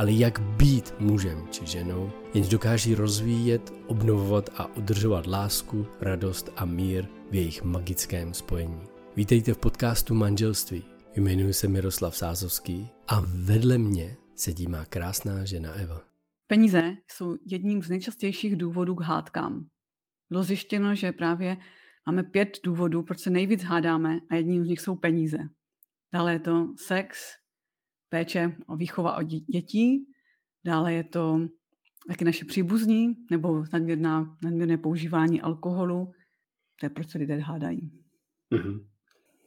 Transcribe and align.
ale 0.00 0.12
jak 0.12 0.40
být 0.40 0.94
mužem 0.98 1.48
či 1.50 1.66
ženou, 1.66 2.12
jenž 2.34 2.48
dokáží 2.48 2.94
rozvíjet, 2.94 3.72
obnovovat 3.86 4.50
a 4.56 4.76
udržovat 4.76 5.26
lásku, 5.26 5.86
radost 6.00 6.52
a 6.56 6.64
mír 6.64 7.06
v 7.30 7.34
jejich 7.34 7.62
magickém 7.62 8.34
spojení. 8.34 8.80
Vítejte 9.16 9.54
v 9.54 9.58
podcastu 9.58 10.14
Manželství. 10.14 10.84
Jmenuji 11.16 11.52
se 11.52 11.68
Miroslav 11.68 12.16
Sázovský 12.16 12.88
a 13.08 13.22
vedle 13.44 13.78
mě 13.78 14.16
sedí 14.36 14.66
má 14.66 14.84
krásná 14.84 15.44
žena 15.44 15.72
Eva. 15.72 16.00
Peníze 16.46 16.82
jsou 17.10 17.36
jedním 17.46 17.82
z 17.82 17.88
nejčastějších 17.90 18.56
důvodů 18.56 18.94
k 18.94 19.02
hádkám. 19.02 19.66
Bylo 20.30 20.42
zjištěno, 20.42 20.94
že 20.94 21.12
právě 21.12 21.56
máme 22.06 22.22
pět 22.22 22.58
důvodů, 22.64 23.02
proč 23.02 23.20
se 23.20 23.30
nejvíc 23.30 23.62
hádáme 23.62 24.18
a 24.30 24.34
jedním 24.34 24.64
z 24.64 24.68
nich 24.68 24.80
jsou 24.80 24.94
peníze. 24.96 25.38
Dále 26.12 26.32
je 26.32 26.40
to 26.40 26.66
sex, 26.86 27.18
péče 28.10 28.56
o 28.66 28.76
výchova 28.76 29.16
o 29.16 29.22
dětí, 29.22 30.06
dále 30.64 30.94
je 30.94 31.04
to 31.04 31.40
taky 32.08 32.24
naše 32.24 32.44
příbuzní 32.44 33.16
nebo 33.30 33.64
nadměrná, 33.72 34.36
nadměrné 34.42 34.78
používání 34.78 35.40
alkoholu. 35.40 36.12
To 36.80 36.86
je 36.86 36.90
proč 36.90 37.10
se 37.10 37.18
lidé 37.18 37.38
hádají. 37.38 37.90
Mm-hmm. 38.52 38.86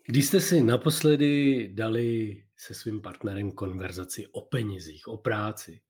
Když 0.07 0.25
jste 0.25 0.39
si 0.39 0.63
naposledy 0.63 1.67
dali 1.73 2.43
se 2.57 2.73
svým 2.73 3.01
partnerem 3.01 3.51
konverzaci 3.51 4.27
o 4.31 4.41
penězích, 4.41 5.07
o 5.07 5.17
práci, 5.17 5.81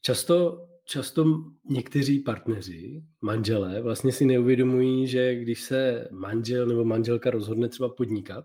často, 0.00 0.68
často 0.84 1.44
někteří 1.64 2.18
partneři, 2.18 3.04
manželé, 3.20 3.82
vlastně 3.82 4.12
si 4.12 4.26
neuvědomují, 4.26 5.06
že 5.06 5.34
když 5.34 5.62
se 5.62 6.08
manžel 6.10 6.66
nebo 6.66 6.84
manželka 6.84 7.30
rozhodne 7.30 7.68
třeba 7.68 7.88
podnikat, 7.88 8.44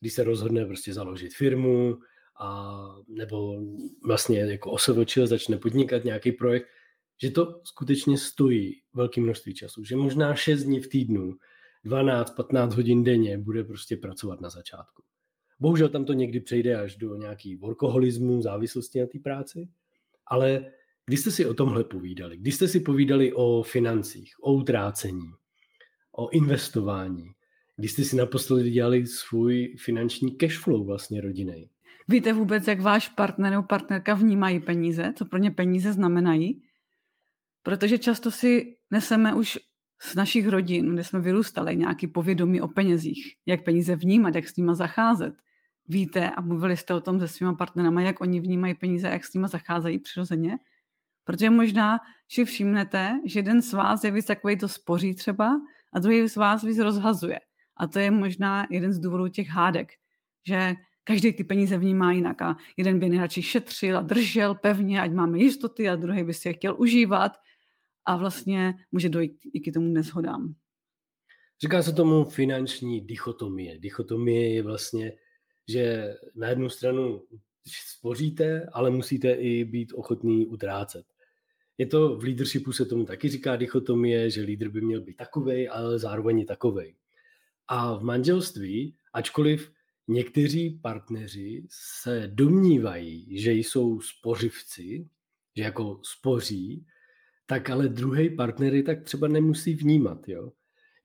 když 0.00 0.12
se 0.12 0.24
rozhodne 0.24 0.66
prostě 0.66 0.94
založit 0.94 1.34
firmu, 1.34 1.98
a, 2.38 2.78
nebo 3.08 3.62
vlastně 4.04 4.40
jako 4.40 4.70
osovočil 4.70 5.26
začne 5.26 5.58
podnikat 5.58 6.04
nějaký 6.04 6.32
projekt, 6.32 6.66
že 7.22 7.30
to 7.30 7.60
skutečně 7.64 8.18
stojí 8.18 8.80
velké 8.94 9.20
množství 9.20 9.54
času. 9.54 9.84
Že 9.84 9.96
možná 9.96 10.34
6 10.34 10.64
dní 10.64 10.80
v 10.80 10.88
týdnu 10.88 11.36
12-15 11.84 12.70
hodin 12.70 13.04
denně 13.04 13.38
bude 13.38 13.64
prostě 13.64 13.96
pracovat 13.96 14.40
na 14.40 14.50
začátku. 14.50 15.02
Bohužel 15.60 15.88
tam 15.88 16.04
to 16.04 16.12
někdy 16.12 16.40
přejde 16.40 16.80
až 16.80 16.96
do 16.96 17.16
nějaký 17.16 17.56
workoholismu, 17.56 18.42
závislosti 18.42 19.00
na 19.00 19.06
té 19.06 19.18
práci, 19.18 19.68
ale 20.26 20.72
když 21.06 21.20
jste 21.20 21.30
si 21.30 21.46
o 21.46 21.54
tomhle 21.54 21.84
povídali, 21.84 22.36
když 22.36 22.54
jste 22.54 22.68
si 22.68 22.80
povídali 22.80 23.32
o 23.32 23.62
financích, 23.62 24.34
o 24.40 24.52
utrácení, 24.52 25.30
o 26.12 26.30
investování, 26.30 27.24
když 27.76 27.92
jste 27.92 28.04
si 28.04 28.16
naposledy 28.16 28.70
dělali 28.70 29.06
svůj 29.06 29.76
finanční 29.78 30.36
cashflow 30.36 30.86
vlastně 30.86 31.20
rodiny. 31.20 31.68
Víte 32.08 32.32
vůbec, 32.32 32.66
jak 32.66 32.80
váš 32.80 33.08
partner 33.08 33.50
nebo 33.50 33.62
partnerka 33.62 34.14
vnímají 34.14 34.60
peníze, 34.60 35.12
co 35.16 35.24
pro 35.24 35.38
ně 35.38 35.50
peníze 35.50 35.92
znamenají? 35.92 36.62
Protože 37.62 37.98
často 37.98 38.30
si 38.30 38.76
neseme 38.90 39.34
už 39.34 39.58
z 40.02 40.14
našich 40.14 40.48
rodin, 40.48 40.92
kde 40.92 41.04
jsme 41.04 41.20
vyrůstali, 41.20 41.76
nějaký 41.76 42.06
povědomí 42.06 42.60
o 42.60 42.68
penězích, 42.68 43.34
jak 43.46 43.64
peníze 43.64 43.96
vnímat, 43.96 44.34
jak 44.34 44.48
s 44.48 44.56
nimi 44.56 44.74
zacházet. 44.74 45.34
Víte 45.88 46.30
a 46.30 46.40
mluvili 46.40 46.76
jste 46.76 46.94
o 46.94 47.00
tom 47.00 47.20
se 47.20 47.28
svýma 47.28 47.54
partnerama, 47.54 48.02
jak 48.02 48.20
oni 48.20 48.40
vnímají 48.40 48.74
peníze, 48.74 49.08
jak 49.08 49.24
s 49.24 49.34
nimi 49.34 49.48
zacházejí 49.48 49.98
přirozeně? 49.98 50.58
Protože 51.24 51.50
možná 51.50 51.98
si 52.28 52.44
všimnete, 52.44 53.20
že 53.24 53.38
jeden 53.38 53.62
z 53.62 53.72
vás 53.72 54.04
je 54.04 54.10
víc 54.10 54.26
takový 54.26 54.58
to 54.58 54.68
spoří 54.68 55.14
třeba 55.14 55.60
a 55.92 55.98
druhý 55.98 56.28
z 56.28 56.36
vás 56.36 56.62
víc 56.62 56.78
rozhazuje. 56.78 57.40
A 57.76 57.86
to 57.86 57.98
je 57.98 58.10
možná 58.10 58.66
jeden 58.70 58.92
z 58.92 58.98
důvodů 58.98 59.28
těch 59.28 59.48
hádek, 59.48 59.92
že 60.46 60.74
každý 61.08 61.32
ty 61.32 61.44
peníze 61.44 61.78
vnímá 61.78 62.12
jinak 62.12 62.42
a 62.42 62.56
jeden 62.76 62.98
by 62.98 63.08
nejradši 63.08 63.42
šetřil 63.42 63.98
a 63.98 64.02
držel 64.02 64.54
pevně, 64.54 65.00
ať 65.00 65.12
máme 65.12 65.38
jistoty 65.38 65.88
a 65.88 65.96
druhý 65.96 66.24
by 66.24 66.34
si 66.34 66.48
je 66.48 66.52
chtěl 66.52 66.76
užívat 66.78 67.32
a 68.04 68.16
vlastně 68.16 68.74
může 68.92 69.08
dojít 69.08 69.40
i 69.52 69.60
k 69.60 69.74
tomu 69.74 69.92
neshodám. 69.92 70.54
Říká 71.62 71.82
se 71.82 71.92
tomu 71.92 72.24
finanční 72.24 73.00
dichotomie. 73.00 73.78
Dichotomie 73.78 74.54
je 74.54 74.62
vlastně, 74.62 75.12
že 75.68 76.14
na 76.34 76.48
jednu 76.48 76.68
stranu 76.68 77.22
spoříte, 77.96 78.66
ale 78.72 78.90
musíte 78.90 79.32
i 79.32 79.64
být 79.64 79.92
ochotný 79.92 80.46
utrácet. 80.46 81.06
Je 81.78 81.86
to 81.86 82.16
v 82.16 82.22
leadershipu 82.22 82.72
se 82.72 82.86
tomu 82.86 83.04
taky 83.04 83.28
říká 83.28 83.56
dichotomie, 83.56 84.30
že 84.30 84.42
lídr 84.42 84.68
by 84.68 84.80
měl 84.80 85.00
být 85.00 85.16
takovej, 85.16 85.68
ale 85.72 85.98
zároveň 85.98 86.46
takovej. 86.46 86.94
A 87.68 87.96
v 87.96 88.02
manželství, 88.02 88.96
ačkoliv 89.12 89.75
někteří 90.08 90.70
partneři 90.82 91.66
se 91.70 92.30
domnívají, 92.34 93.38
že 93.40 93.52
jsou 93.52 94.00
spořivci, 94.00 95.08
že 95.56 95.62
jako 95.62 96.00
spoří, 96.02 96.86
tak 97.46 97.70
ale 97.70 97.88
druhý 97.88 98.36
partnery 98.36 98.82
tak 98.82 99.02
třeba 99.02 99.28
nemusí 99.28 99.74
vnímat. 99.74 100.28
Jo? 100.28 100.52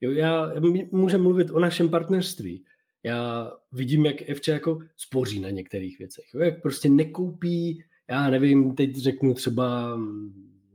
Jo, 0.00 0.10
já 0.10 0.52
můžu 0.92 1.18
mluvit 1.18 1.50
o 1.50 1.60
našem 1.60 1.88
partnerství. 1.88 2.64
Já 3.02 3.52
vidím, 3.72 4.06
jak 4.06 4.30
Evča 4.30 4.52
jako 4.52 4.78
spoří 4.96 5.40
na 5.40 5.50
některých 5.50 5.98
věcech. 5.98 6.24
Jo? 6.34 6.40
Jak 6.40 6.62
prostě 6.62 6.88
nekoupí, 6.88 7.84
já 8.10 8.30
nevím, 8.30 8.74
teď 8.74 8.96
řeknu 8.96 9.34
třeba 9.34 9.98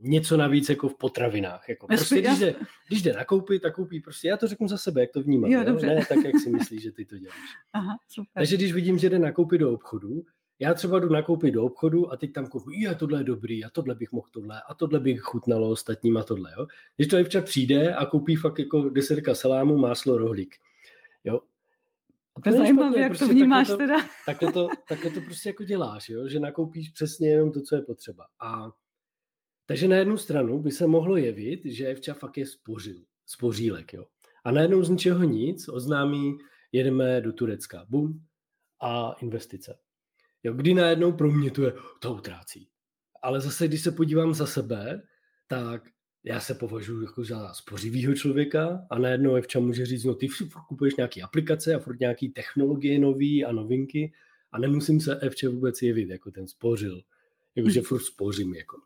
něco 0.00 0.36
navíc 0.36 0.68
jako 0.68 0.88
v 0.88 0.94
potravinách. 0.94 1.68
Jako 1.68 1.86
prostě, 1.86 2.20
když, 2.20 2.38
jde, 2.38 2.54
když 2.88 3.02
jde 3.02 3.12
nakoupit, 3.12 3.62
tak 3.62 3.74
koupí 3.74 4.00
prostě, 4.00 4.28
já 4.28 4.36
to 4.36 4.48
řeknu 4.48 4.68
za 4.68 4.78
sebe, 4.78 5.00
jak 5.00 5.10
to 5.10 5.22
vnímám. 5.22 5.50
Jo, 5.50 5.62
jo? 5.66 5.78
Ne 5.82 6.06
tak, 6.08 6.24
jak 6.24 6.38
si 6.42 6.50
myslíš, 6.50 6.82
že 6.82 6.92
ty 6.92 7.04
to 7.04 7.18
děláš. 7.18 7.38
Aha, 7.72 7.98
super. 8.08 8.30
Takže 8.34 8.56
když 8.56 8.72
vidím, 8.72 8.98
že 8.98 9.10
jde 9.10 9.18
nakoupit 9.18 9.60
do 9.60 9.72
obchodu, 9.72 10.22
já 10.58 10.74
třeba 10.74 10.98
jdu 10.98 11.08
nakoupit 11.08 11.54
do 11.54 11.64
obchodu 11.64 12.12
a 12.12 12.16
teď 12.16 12.32
tam 12.32 12.46
koupu, 12.46 12.70
je 12.70 12.94
tohle 12.94 13.20
je 13.20 13.24
dobrý, 13.24 13.64
a 13.64 13.70
tohle 13.70 13.94
bych 13.94 14.12
mohl 14.12 14.28
tohle, 14.30 14.62
a 14.68 14.74
tohle 14.74 15.00
bych 15.00 15.20
chutnalo 15.20 15.70
ostatním 15.70 16.16
a 16.16 16.22
tohle. 16.22 16.52
Jo? 16.58 16.66
Když 16.96 17.08
to 17.08 17.16
Evča 17.16 17.40
přijde 17.40 17.94
a 17.94 18.06
koupí 18.06 18.36
fakt 18.36 18.58
jako 18.58 18.88
desetka 18.88 19.34
salámu, 19.34 19.76
máslo, 19.76 20.18
rohlík. 20.18 20.54
Jo? 21.24 21.40
A 22.36 22.40
to 22.40 22.48
je 22.48 22.58
zajímavé, 22.58 23.00
jak 23.00 23.08
prostě 23.10 23.26
to 23.26 23.32
vnímáš 23.32 23.68
takhle 23.68 23.86
to, 23.86 23.92
teda. 23.92 24.08
Takhle 24.26 24.52
to, 24.52 24.68
takhle 24.88 25.10
to 25.10 25.20
prostě 25.20 25.48
jako 25.48 25.64
děláš, 25.64 26.08
jo? 26.08 26.28
že 26.28 26.40
nakoupíš 26.40 26.88
přesně 26.88 27.28
jenom 27.28 27.52
to, 27.52 27.60
co 27.60 27.76
je 27.76 27.82
potřeba. 27.82 28.26
A 28.40 28.70
takže 29.68 29.88
na 29.88 29.96
jednu 29.96 30.16
stranu 30.16 30.58
by 30.58 30.70
se 30.70 30.86
mohlo 30.86 31.16
jevit, 31.16 31.60
že 31.64 31.86
Evča 31.86 32.14
fakt 32.14 32.38
je 32.38 32.46
spořil, 32.46 33.04
spořílek. 33.26 33.92
Jo? 33.92 34.06
A 34.44 34.50
najednou 34.50 34.82
z 34.82 34.88
ničeho 34.88 35.24
nic 35.24 35.68
oznámí, 35.68 36.38
jedeme 36.72 37.20
do 37.20 37.32
Turecka. 37.32 37.86
Bum. 37.88 38.24
A 38.82 39.12
investice. 39.20 39.78
Jo, 40.42 40.52
kdy 40.52 40.74
najednou 40.74 41.12
pro 41.12 41.30
mě 41.30 41.50
to 41.50 41.64
je, 41.64 41.72
to 42.00 42.14
utrácí. 42.14 42.68
Ale 43.22 43.40
zase, 43.40 43.68
když 43.68 43.82
se 43.82 43.92
podívám 43.92 44.34
za 44.34 44.46
sebe, 44.46 45.02
tak 45.46 45.82
já 46.24 46.40
se 46.40 46.54
považuji 46.54 47.02
jako 47.02 47.24
za 47.24 47.52
spořivýho 47.54 48.14
člověka 48.14 48.86
a 48.90 48.98
najednou 48.98 49.34
Evča 49.34 49.60
může 49.60 49.86
říct, 49.86 50.04
no 50.04 50.14
ty 50.14 50.28
kupuješ 50.68 50.96
nějaké 50.96 51.22
aplikace 51.22 51.74
a 51.74 51.78
furt 51.78 52.00
nějaké 52.00 52.28
technologie 52.34 52.98
nové 52.98 53.44
a 53.46 53.52
novinky 53.52 54.12
a 54.52 54.58
nemusím 54.58 55.00
se 55.00 55.16
Evče 55.16 55.48
vůbec 55.48 55.82
jevit 55.82 56.08
jako 56.08 56.30
ten 56.30 56.48
spořil. 56.48 57.02
Jakože 57.58 57.82
furt 57.82 58.02
spořím. 58.02 58.54
Jako. 58.54 58.76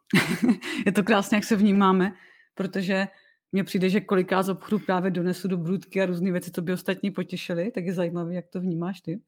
je 0.87 0.93
to 0.93 1.03
krásně, 1.03 1.37
jak 1.37 1.45
se 1.45 1.57
vnímáme, 1.57 2.15
protože 2.55 3.09
mně 3.53 3.65
přijde, 3.65 3.89
že 3.89 4.01
koliká 4.01 4.43
z 4.43 4.49
obchodu 4.49 4.79
právě 4.79 5.11
donesu 5.11 5.49
do 5.49 5.57
brůdky 5.57 6.03
a 6.03 6.07
různé 6.07 6.33
věci, 6.33 6.51
co 6.51 6.63
by 6.63 6.73
ostatní 6.73 7.11
potěšili, 7.11 7.71
tak 7.71 7.85
je 7.85 7.95
zajímavé, 7.95 8.35
jak 8.35 8.49
to 8.49 8.61
vnímáš 8.61 9.01
ty. 9.01 9.21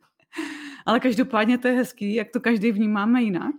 Ale 0.86 1.00
každopádně 1.00 1.58
to 1.58 1.68
je 1.68 1.74
hezký, 1.74 2.14
jak 2.14 2.30
to 2.30 2.40
každý 2.40 2.72
vnímáme 2.72 3.22
jinak. 3.22 3.54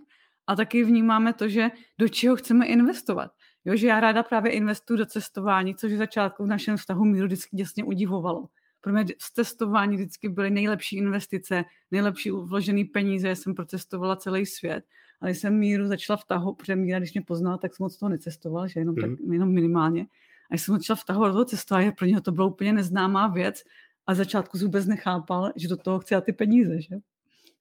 A 0.46 0.56
taky 0.56 0.84
vnímáme 0.84 1.32
to, 1.32 1.48
že 1.48 1.70
do 1.98 2.08
čeho 2.08 2.36
chceme 2.36 2.66
investovat. 2.66 3.30
Jo, 3.64 3.76
že 3.76 3.86
já 3.86 4.00
ráda 4.00 4.22
právě 4.22 4.52
investuju 4.52 4.98
do 4.98 5.06
cestování, 5.06 5.74
což 5.74 5.92
v 5.92 5.96
začátku 5.96 6.44
v 6.44 6.46
našem 6.46 6.76
vztahu 6.76 7.04
míru 7.04 7.26
vždycky 7.26 7.56
děsně 7.56 7.84
udivovalo. 7.84 8.48
Pro 8.80 8.92
mě 8.92 9.04
z 9.20 9.32
testování 9.32 9.96
vždycky 9.96 10.28
byly 10.28 10.50
nejlepší 10.50 10.96
investice, 10.96 11.64
nejlepší 11.90 12.30
vložený 12.30 12.84
peníze, 12.84 13.36
jsem 13.36 13.54
procestovala 13.54 14.16
celý 14.16 14.46
svět. 14.46 14.84
Ale 15.20 15.34
jsem 15.34 15.58
Míru 15.58 15.86
začala 15.86 16.16
vtahovat, 16.16 16.56
protože 16.58 16.76
Míra, 16.76 16.98
když 16.98 17.14
mě 17.14 17.22
poznala, 17.22 17.58
tak 17.58 17.74
jsem 17.74 17.84
moc 17.84 17.96
toho 17.96 18.08
necestoval, 18.08 18.68
že 18.68 18.80
jenom, 18.80 18.94
mm. 18.94 19.00
tak, 19.00 19.10
jenom 19.32 19.52
minimálně. 19.52 20.02
A 20.50 20.54
když 20.54 20.62
jsem 20.62 20.74
začala 20.74 20.96
vtahovat 20.96 21.28
do 21.28 21.32
toho 21.32 21.44
cestování, 21.44 21.92
pro 21.92 22.06
něho 22.06 22.20
to 22.20 22.32
bylo 22.32 22.48
úplně 22.48 22.72
neznámá 22.72 23.28
věc 23.28 23.62
a 24.06 24.14
začátku 24.14 24.58
vůbec 24.58 24.86
nechápal, 24.86 25.52
že 25.56 25.68
do 25.68 25.76
toho 25.76 25.98
chci 25.98 26.14
ty 26.22 26.32
peníze, 26.32 26.80
že? 26.80 26.96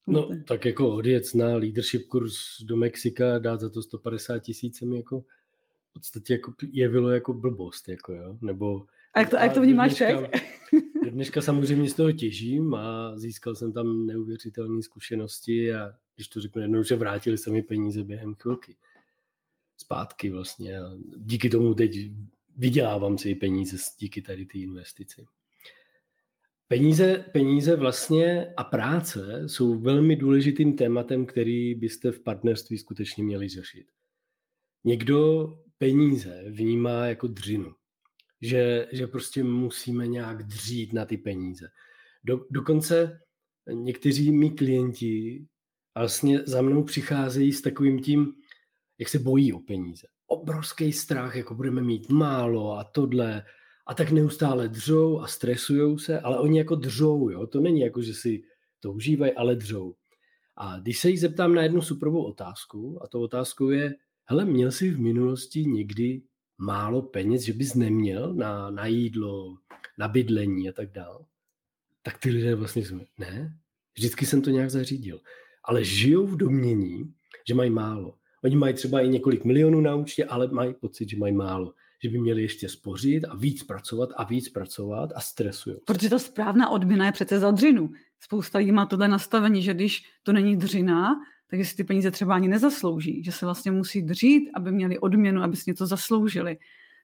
No, 0.08 0.30
tak 0.48 0.66
jako 0.66 0.96
odjet 0.96 1.24
na 1.36 1.48
leadership 1.48 2.08
kurz 2.08 2.34
do 2.64 2.78
Mexika, 2.78 3.40
dát 3.40 3.60
za 3.60 3.70
to 3.70 3.82
150 3.82 4.40
tisíc, 4.40 4.82
mi 4.82 4.98
jako 4.98 5.20
v 5.90 5.94
podstatě 5.94 6.34
jako 6.34 6.54
jevilo 6.72 7.10
jako 7.10 7.34
blbost, 7.34 7.90
jako 7.90 8.14
jo, 8.14 8.38
nebo... 8.42 8.86
A 9.14 9.20
jak 9.20 9.30
to, 9.30 9.38
a 9.38 9.44
jak 9.44 9.54
to 9.54 9.62
vnímáš 9.62 9.98
dneška, 9.98 10.30
dneška 11.10 11.42
samozřejmě 11.42 11.90
z 11.90 11.94
toho 11.94 12.12
těžím 12.12 12.74
a 12.74 13.18
získal 13.18 13.56
jsem 13.56 13.74
tam 13.74 14.06
neuvěřitelné 14.06 14.82
zkušenosti 14.82 15.74
a 15.74 15.94
když 16.16 16.28
to 16.28 16.42
řeknu 16.42 16.62
jednou, 16.62 16.84
že 16.84 16.96
vrátili 16.96 17.38
se 17.38 17.52
mi 17.52 17.62
peníze 17.62 18.04
během 18.04 18.36
chvilky. 18.36 18.76
Zpátky 19.78 20.30
vlastně 20.30 20.80
a 20.80 20.92
díky 21.18 21.50
tomu 21.50 21.74
teď 21.74 21.92
vydělávám 22.58 23.18
si 23.18 23.36
peníze 23.36 23.78
díky 24.00 24.22
tady 24.22 24.46
té 24.46 24.58
investici. 24.58 25.26
Peníze, 26.68 27.26
peníze 27.32 27.76
vlastně 27.76 28.54
a 28.58 28.64
práce 28.64 29.44
jsou 29.48 29.80
velmi 29.80 30.16
důležitým 30.16 30.76
tématem, 30.76 31.26
který 31.26 31.76
byste 31.76 32.12
v 32.12 32.20
partnerství 32.20 32.78
skutečně 32.78 33.24
měli 33.24 33.50
řešit. 33.50 33.88
Někdo 34.84 35.48
peníze 35.78 36.44
vnímá 36.50 37.06
jako 37.06 37.28
dřinu, 37.28 37.74
že, 38.42 38.88
že 38.92 39.08
prostě 39.08 39.44
musíme 39.44 40.08
nějak 40.08 40.44
dřít 40.44 40.94
na 40.94 41.06
ty 41.06 41.18
peníze. 41.18 41.68
Do, 42.24 42.46
dokonce 42.52 43.20
někteří 43.74 44.32
mý 44.32 44.52
klienti 44.52 45.46
vlastně 45.98 46.40
za 46.46 46.62
mnou 46.62 46.84
přicházejí 46.84 47.54
s 47.54 47.62
takovým 47.62 48.00
tím, 48.00 48.34
jak 49.00 49.10
se 49.10 49.20
bojí 49.20 49.54
o 49.54 49.60
peníze. 49.60 50.08
Obrovský 50.28 50.94
strach, 50.94 51.36
jako 51.36 51.56
budeme 51.56 51.82
mít 51.82 52.10
málo 52.10 52.78
a 52.78 52.84
tohle, 52.84 53.44
a 53.88 53.94
tak 53.94 54.12
neustále 54.12 54.68
dřou 54.68 55.20
a 55.20 55.28
stresujou 55.28 55.98
se, 55.98 56.20
ale 56.20 56.40
oni 56.40 56.58
jako 56.58 56.76
dřou, 56.76 57.30
jo? 57.30 57.48
to 57.48 57.60
není 57.60 57.80
jako, 57.80 58.02
že 58.02 58.14
si 58.14 58.44
to 58.80 58.94
užívají, 58.94 59.34
ale 59.34 59.56
dřou. 59.56 59.96
A 60.56 60.80
když 60.80 61.00
se 61.00 61.10
jí 61.10 61.18
zeptám 61.18 61.56
na 61.56 61.64
jednu 61.64 61.82
superovou 61.82 62.24
otázku, 62.24 63.00
a 63.04 63.08
to 63.08 63.22
otázkou 63.22 63.70
je, 63.70 63.96
hele, 64.26 64.46
měl 64.46 64.72
jsi 64.72 64.92
v 64.92 65.00
minulosti 65.00 65.66
někdy 65.66 66.22
málo 66.58 67.02
peněz, 67.02 67.42
že 67.42 67.54
bys 67.54 67.74
neměl 67.74 68.34
na, 68.34 68.70
na 68.70 68.86
jídlo, 68.86 69.58
na 69.98 70.08
bydlení 70.08 70.70
a 70.70 70.72
tak 70.72 70.92
dále, 70.92 71.20
tak 72.04 72.18
ty 72.18 72.30
lidé 72.30 72.56
vlastně 72.56 72.86
jsou, 72.86 73.02
ne, 73.18 73.58
vždycky 73.98 74.26
jsem 74.26 74.42
to 74.42 74.50
nějak 74.50 74.72
zařídil. 74.72 75.20
Ale 75.64 75.84
žijou 75.84 76.28
v 76.28 76.38
domění, 76.38 77.14
že 77.48 77.54
mají 77.54 77.70
málo. 77.70 78.16
Oni 78.44 78.56
mají 78.56 78.74
třeba 78.74 79.02
i 79.02 79.10
několik 79.10 79.46
milionů 79.46 79.82
na 79.82 79.96
účtě, 79.96 80.26
ale 80.26 80.48
mají 80.48 80.74
pocit, 80.74 81.10
že 81.10 81.18
mají 81.18 81.34
málo 81.34 81.74
že 82.04 82.10
by 82.10 82.18
měli 82.18 82.42
ještě 82.42 82.70
spořit 82.70 83.26
a 83.26 83.36
víc 83.36 83.64
pracovat 83.64 84.10
a 84.16 84.24
víc 84.24 84.50
pracovat 84.50 85.10
a 85.16 85.22
stresují. 85.22 85.76
Protože 85.86 86.10
ta 86.10 86.20
správná 86.20 86.70
odměna 86.70 87.06
je 87.06 87.12
přece 87.12 87.40
za 87.40 87.52
dřinu. 87.52 87.92
Spousta 88.20 88.58
lidí 88.58 88.72
má 88.72 88.86
tohle 88.86 89.08
nastavení, 89.08 89.62
že 89.62 89.74
když 89.74 90.04
to 90.24 90.34
není 90.34 90.58
dřina, 90.58 91.16
tak 91.50 91.66
si 91.66 91.76
ty 91.76 91.84
peníze 91.84 92.12
třeba 92.12 92.36
ani 92.36 92.48
nezaslouží, 92.48 93.24
že 93.24 93.32
se 93.32 93.46
vlastně 93.46 93.72
musí 93.72 94.02
dřít, 94.02 94.50
aby 94.54 94.72
měli 94.72 95.00
odměnu, 95.00 95.44
aby 95.44 95.56
si 95.56 95.70
něco 95.70 95.86
zasloužili. 95.86 96.58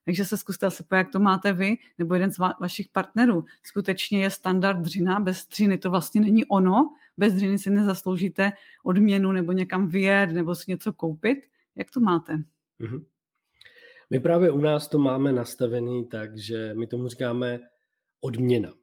Takže 0.06 0.26
se 0.26 0.38
zkuste 0.38 0.72
se 0.72 0.84
jak 0.92 1.12
to 1.12 1.20
máte 1.20 1.54
vy, 1.54 1.78
nebo 1.98 2.14
jeden 2.14 2.32
z 2.32 2.40
va- 2.40 2.54
vašich 2.62 2.88
partnerů. 2.88 3.46
Skutečně 3.64 4.22
je 4.22 4.30
standard 4.30 4.80
dřina, 4.80 5.20
bez 5.20 5.48
dřiny 5.48 5.78
to 5.78 5.90
vlastně 5.90 6.22
není 6.22 6.46
ono, 6.46 6.96
bez 7.18 7.34
dřiny 7.34 7.60
si 7.60 7.70
nezasloužíte 7.70 8.52
odměnu 8.84 9.32
nebo 9.32 9.52
někam 9.52 9.88
vyjet 9.88 10.32
nebo 10.32 10.56
si 10.56 10.72
něco 10.72 10.94
koupit. 10.94 11.40
Jak 11.76 11.92
to 11.92 12.00
máte? 12.00 12.34
Mm-hmm. 12.80 13.04
My 14.10 14.20
právě 14.20 14.52
u 14.52 14.58
nás 14.58 14.88
to 14.88 15.00
máme 15.00 15.32
nastavený 15.32 16.06
tak, 16.06 16.38
že 16.38 16.74
my 16.74 16.88
tomu 16.88 17.08
říkáme 17.08 17.60
odměna. 18.22 18.74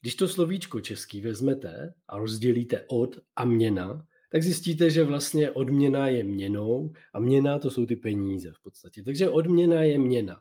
Když 0.00 0.14
to 0.14 0.28
slovíčko 0.28 0.80
český 0.80 1.20
vezmete 1.20 1.94
a 2.08 2.18
rozdělíte 2.18 2.84
od 2.88 3.18
a 3.36 3.44
měna, 3.44 4.06
tak 4.34 4.42
zjistíte, 4.42 4.90
že 4.90 5.04
vlastně 5.04 5.50
odměna 5.50 6.08
je 6.08 6.24
měnou 6.24 6.92
a 7.12 7.20
měna 7.20 7.58
to 7.58 7.70
jsou 7.70 7.86
ty 7.86 7.96
peníze 7.96 8.52
v 8.52 8.62
podstatě. 8.62 9.02
Takže 9.02 9.28
odměna 9.28 9.82
je 9.82 9.98
měna. 9.98 10.40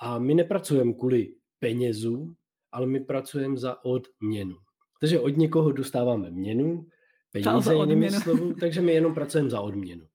A 0.00 0.18
my 0.18 0.34
nepracujeme 0.34 0.92
kvůli 0.92 1.34
penězu, 1.58 2.34
ale 2.72 2.86
my 2.86 3.00
pracujeme 3.00 3.56
za 3.56 3.84
odměnu. 3.84 4.56
Takže 5.00 5.20
od 5.20 5.36
někoho 5.36 5.72
dostáváme 5.72 6.30
měnu, 6.30 6.86
peníze 7.32 7.74
jinými 7.74 8.10
slovu, 8.22 8.54
takže 8.54 8.80
my 8.80 8.92
jenom 8.92 9.14
pracujeme 9.14 9.50
za 9.50 9.60
odměnu. 9.60 10.06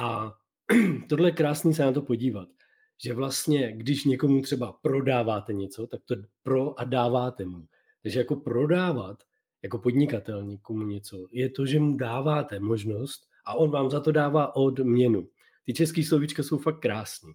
A 0.00 0.34
tohle 1.08 1.28
je 1.28 1.32
krásný 1.32 1.74
se 1.74 1.84
na 1.84 1.92
to 1.92 2.02
podívat 2.02 2.48
že 3.04 3.14
vlastně, 3.14 3.72
když 3.72 4.04
někomu 4.04 4.42
třeba 4.42 4.72
prodáváte 4.72 5.52
něco, 5.52 5.86
tak 5.86 6.00
to 6.04 6.14
pro 6.42 6.80
a 6.80 6.84
dáváte 6.84 7.44
mu. 7.44 7.66
Takže 8.02 8.18
jako 8.18 8.36
prodávat 8.36 9.22
jako 9.62 9.78
podnikatel 9.78 10.44
někomu 10.44 10.82
něco, 10.82 11.28
je 11.32 11.48
to, 11.48 11.66
že 11.66 11.80
mu 11.80 11.96
dáváte 11.96 12.60
možnost 12.60 13.28
a 13.44 13.54
on 13.54 13.70
vám 13.70 13.90
za 13.90 14.00
to 14.00 14.12
dává 14.12 14.56
odměnu. 14.56 15.28
Ty 15.64 15.74
české 15.74 16.04
slovíčka 16.04 16.42
jsou 16.42 16.58
fakt 16.58 16.80
krásné, 16.80 17.32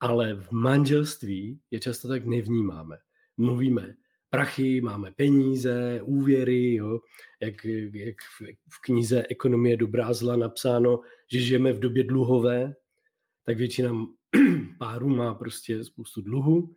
ale 0.00 0.34
v 0.34 0.50
manželství 0.50 1.60
je 1.70 1.80
často 1.80 2.08
tak 2.08 2.26
nevnímáme. 2.26 2.98
Mluvíme 3.36 3.94
prachy, 4.30 4.80
máme 4.80 5.12
peníze, 5.12 6.00
úvěry, 6.02 6.74
jo? 6.74 7.00
Jak, 7.42 7.64
jak 7.92 8.16
v 8.68 8.82
knize 8.82 9.24
Ekonomie 9.30 9.76
dobrá 9.76 10.12
zla 10.12 10.36
napsáno, 10.36 11.00
že 11.32 11.40
žijeme 11.40 11.72
v 11.72 11.80
době 11.80 12.04
dluhové, 12.04 12.74
tak 13.44 13.56
většina 13.56 14.06
párů 14.78 15.08
má 15.08 15.34
prostě 15.34 15.84
spoustu 15.84 16.20
dluhu, 16.20 16.74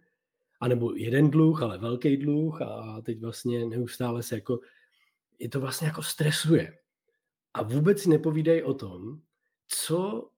anebo 0.62 0.96
jeden 0.96 1.30
dluh, 1.30 1.62
ale 1.62 1.78
velký 1.78 2.18
dluh 2.18 2.62
a 2.62 3.02
teď 3.02 3.20
vlastně 3.20 3.66
neustále 3.66 4.24
se 4.24 4.36
jako, 4.36 4.60
je 5.40 5.50
to 5.50 5.60
vlastně 5.60 5.88
jako 5.88 6.04
stresuje. 6.04 6.78
A 7.54 7.64
vůbec 7.64 8.02
si 8.02 8.10
nepovídají 8.10 8.64
o 8.64 8.74
tom, 8.74 9.22
co, 9.68 10.30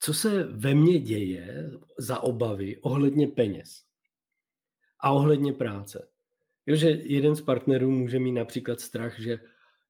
co 0.00 0.14
se 0.14 0.44
ve 0.44 0.74
mně 0.74 0.98
děje 0.98 1.70
za 1.98 2.20
obavy 2.20 2.76
ohledně 2.76 3.28
peněz 3.28 3.84
a 5.00 5.12
ohledně 5.12 5.52
práce. 5.52 6.08
Jo, 6.66 6.76
že 6.76 6.88
jeden 6.88 7.36
z 7.36 7.40
partnerů 7.40 7.90
může 7.90 8.18
mít 8.18 8.32
například 8.32 8.80
strach, 8.80 9.20
že 9.20 9.38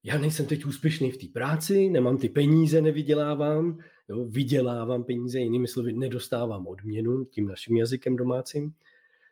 já 0.02 0.19
nejsem 0.19 0.46
teď 0.46 0.64
úspěšný 0.64 1.10
v 1.10 1.17
té 1.17 1.26
práci, 1.32 1.91
nemám 1.91 2.19
ty 2.19 2.29
peníze, 2.29 2.82
nevydělávám, 2.82 3.79
jo, 4.08 4.24
vydělávám 4.24 5.05
peníze, 5.05 5.38
jinými 5.38 5.69
slovy 5.69 5.93
nedostávám 5.93 6.67
odměnu 6.67 7.24
tím 7.24 7.46
naším 7.46 7.77
jazykem 7.77 8.17
domácím, 8.17 8.74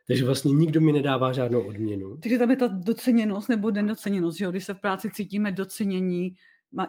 takže 0.07 0.25
vlastně 0.25 0.51
nikdo 0.51 0.81
mi 0.81 0.91
nedává 0.91 1.33
žádnou 1.33 1.61
odměnu. 1.61 2.17
Takže 2.17 2.37
tam 2.37 2.49
je 2.49 2.55
ta 2.55 2.67
doceněnost 2.67 3.49
nebo 3.49 3.71
nedoceněnost, 3.71 4.37
že 4.37 4.45
jo? 4.45 4.51
když 4.51 4.65
se 4.65 4.73
v 4.73 4.79
práci 4.79 5.11
cítíme 5.11 5.51
docenění, 5.51 6.35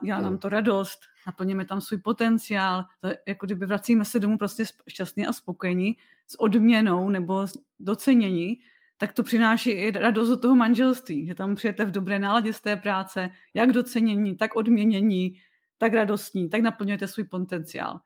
dělá 0.04 0.21
nám 0.21 0.38
to 0.38 0.49
radost, 0.49 0.99
naplníme 1.26 1.64
tam 1.64 1.80
svůj 1.80 1.99
potenciál, 1.99 2.85
to 3.00 3.09
je, 3.09 3.18
jako 3.28 3.47
kdyby 3.47 3.66
vracíme 3.66 4.04
se 4.04 4.21
domů 4.21 4.38
prostě 4.38 4.64
šťastně 4.88 5.26
a 5.26 5.33
spokojení 5.33 5.97
s 6.26 6.40
odměnou 6.40 7.11
nebo 7.11 7.47
s 7.47 7.59
docenění, 7.80 8.59
tak 8.97 9.12
to 9.12 9.23
přináší 9.23 9.71
i 9.71 9.90
radost 9.90 10.28
do 10.28 10.37
toho 10.37 10.54
manželství, 10.54 11.26
že 11.26 11.35
tam 11.35 11.54
přijete 11.54 11.85
v 11.85 11.90
dobré 11.90 12.18
náladě 12.18 12.52
z 12.52 12.61
té 12.61 12.76
práce, 12.76 13.30
jak 13.54 13.73
docenění, 13.73 14.37
tak 14.37 14.56
odměnění, 14.56 15.35
tak 15.78 15.94
radostní, 15.94 16.49
tak 16.49 16.61
naplňujete 16.61 17.09
svůj 17.09 17.25
potenciál. 17.25 18.00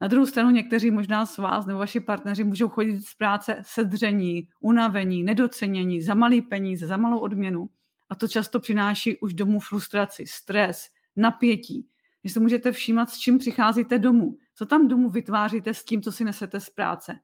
Na 0.00 0.08
druhou 0.08 0.26
stranu 0.26 0.50
někteří 0.50 0.90
možná 0.90 1.26
z 1.26 1.38
vás 1.38 1.66
nebo 1.66 1.78
vaši 1.78 2.00
partneři 2.00 2.44
můžou 2.44 2.68
chodit 2.68 3.00
z 3.00 3.14
práce 3.14 3.62
sedření, 3.62 4.48
unavení, 4.60 5.22
nedocenění, 5.22 6.02
za 6.02 6.14
malý 6.14 6.42
peníze, 6.42 6.86
za 6.86 6.96
malou 6.96 7.18
odměnu. 7.18 7.68
A 8.08 8.14
to 8.14 8.28
často 8.28 8.60
přináší 8.60 9.18
už 9.18 9.34
domů 9.34 9.60
frustraci, 9.60 10.24
stres, 10.26 10.86
napětí. 11.16 11.88
Vy 12.24 12.30
si 12.30 12.40
můžete 12.40 12.72
všímat, 12.72 13.10
s 13.10 13.18
čím 13.18 13.38
přicházíte 13.38 13.98
domů. 13.98 14.36
Co 14.54 14.66
tam 14.66 14.88
domů 14.88 15.10
vytváříte 15.10 15.74
s 15.74 15.84
tím, 15.84 16.02
co 16.02 16.12
si 16.12 16.24
nesete 16.24 16.60
z 16.60 16.70
práce. 16.70 17.18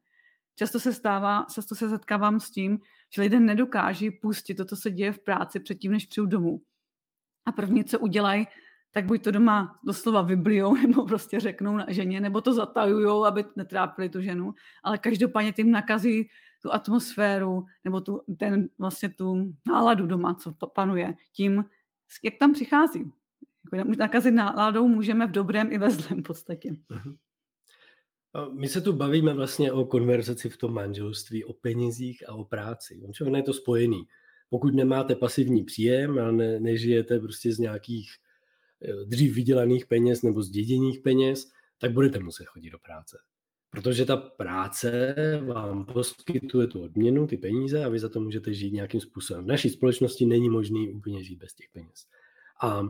Často 0.57 0.81
se 0.81 0.93
stává, 0.93 1.47
často 1.55 1.75
se 1.75 1.89
setkávám 1.89 2.41
s 2.41 2.51
tím, 2.51 2.79
že 3.15 3.23
lidé 3.23 3.41
nedokáží 3.41 4.11
pustit 4.11 4.55
to, 4.55 4.65
co 4.65 4.77
se 4.77 4.91
děje 4.91 5.13
v 5.13 5.19
práci 5.19 5.61
předtím, 5.61 5.93
než 5.93 6.07
přijdu 6.07 6.27
domů. 6.27 6.61
A 7.47 7.53
první, 7.53 7.85
co 7.85 7.99
udělají, 7.99 8.47
tak 8.93 9.07
buď 9.07 9.25
to 9.25 9.31
doma 9.31 9.81
doslova 9.87 10.23
vyblijou, 10.23 10.75
nebo 10.87 11.07
prostě 11.07 11.41
řeknou 11.41 11.77
na 11.77 11.87
ženě, 11.89 12.21
nebo 12.21 12.41
to 12.41 12.55
zatajujou, 12.55 13.25
aby 13.25 13.45
netrápili 13.57 14.09
tu 14.09 14.21
ženu, 14.21 14.55
ale 14.85 14.99
každopádně 14.99 15.53
tím 15.53 15.71
nakazí 15.71 16.29
tu 16.63 16.73
atmosféru, 16.73 17.65
nebo 17.85 18.01
tu, 18.01 18.21
ten, 18.39 18.69
vlastně 18.79 19.09
tu 19.09 19.55
náladu 19.67 20.07
doma, 20.07 20.35
co 20.35 20.53
panuje, 20.75 21.15
tím, 21.33 21.65
jak 22.25 22.35
tam 22.41 22.53
přichází. 22.53 23.13
Jako 23.75 23.91
nakazit 23.99 24.35
náladou 24.35 24.89
můžeme 24.89 25.27
v 25.27 25.31
dobrém 25.31 25.73
i 25.73 25.79
ve 25.79 25.91
zlém 25.91 26.23
podstatě. 26.23 26.71
Uh-huh. 26.71 27.17
My 28.53 28.69
se 28.69 28.81
tu 28.81 28.93
bavíme 28.93 29.35
vlastně 29.35 29.73
o 29.73 29.85
konverzaci 29.85 30.49
v 30.49 30.57
tom 30.57 30.75
manželství, 30.75 31.45
o 31.45 31.53
penězích 31.53 32.29
a 32.29 32.33
o 32.33 32.45
práci. 32.45 33.03
On 33.27 33.37
je 33.37 33.43
to 33.43 33.53
spojený. 33.53 34.07
pokud 34.51 34.75
nemáte 34.75 35.15
pasivní 35.15 35.65
příjem 35.65 36.19
a 36.19 36.31
ne, 36.31 36.61
nežijete 36.61 37.21
prostě 37.21 37.53
z 37.53 37.59
nějakých 37.59 38.11
dřív 39.05 39.35
vydělaných 39.35 39.87
peněz 39.87 40.23
nebo 40.23 40.43
z 40.43 40.51
děděných 40.51 41.01
peněz, 41.01 41.51
tak 41.79 41.93
budete 41.93 42.19
muset 42.19 42.47
chodit 42.47 42.71
do 42.71 42.79
práce. 42.79 43.19
Protože 43.71 44.05
ta 44.05 44.17
práce 44.17 45.15
vám 45.47 45.85
poskytuje 45.85 46.67
tu 46.67 46.83
odměnu, 46.83 47.27
ty 47.27 47.37
peníze 47.37 47.85
a 47.85 47.89
vy 47.89 47.99
za 47.99 48.09
to 48.09 48.21
můžete 48.21 48.55
žít 48.55 48.73
nějakým 48.73 49.01
způsobem. 49.01 49.45
V 49.45 49.49
naší 49.49 49.71
společnosti 49.71 50.27
není 50.27 50.51
možný 50.51 50.91
úplně 50.91 51.25
žít 51.25 51.39
bez 51.39 51.55
těch 51.55 51.67
peněz. 51.73 52.07
A 52.63 52.83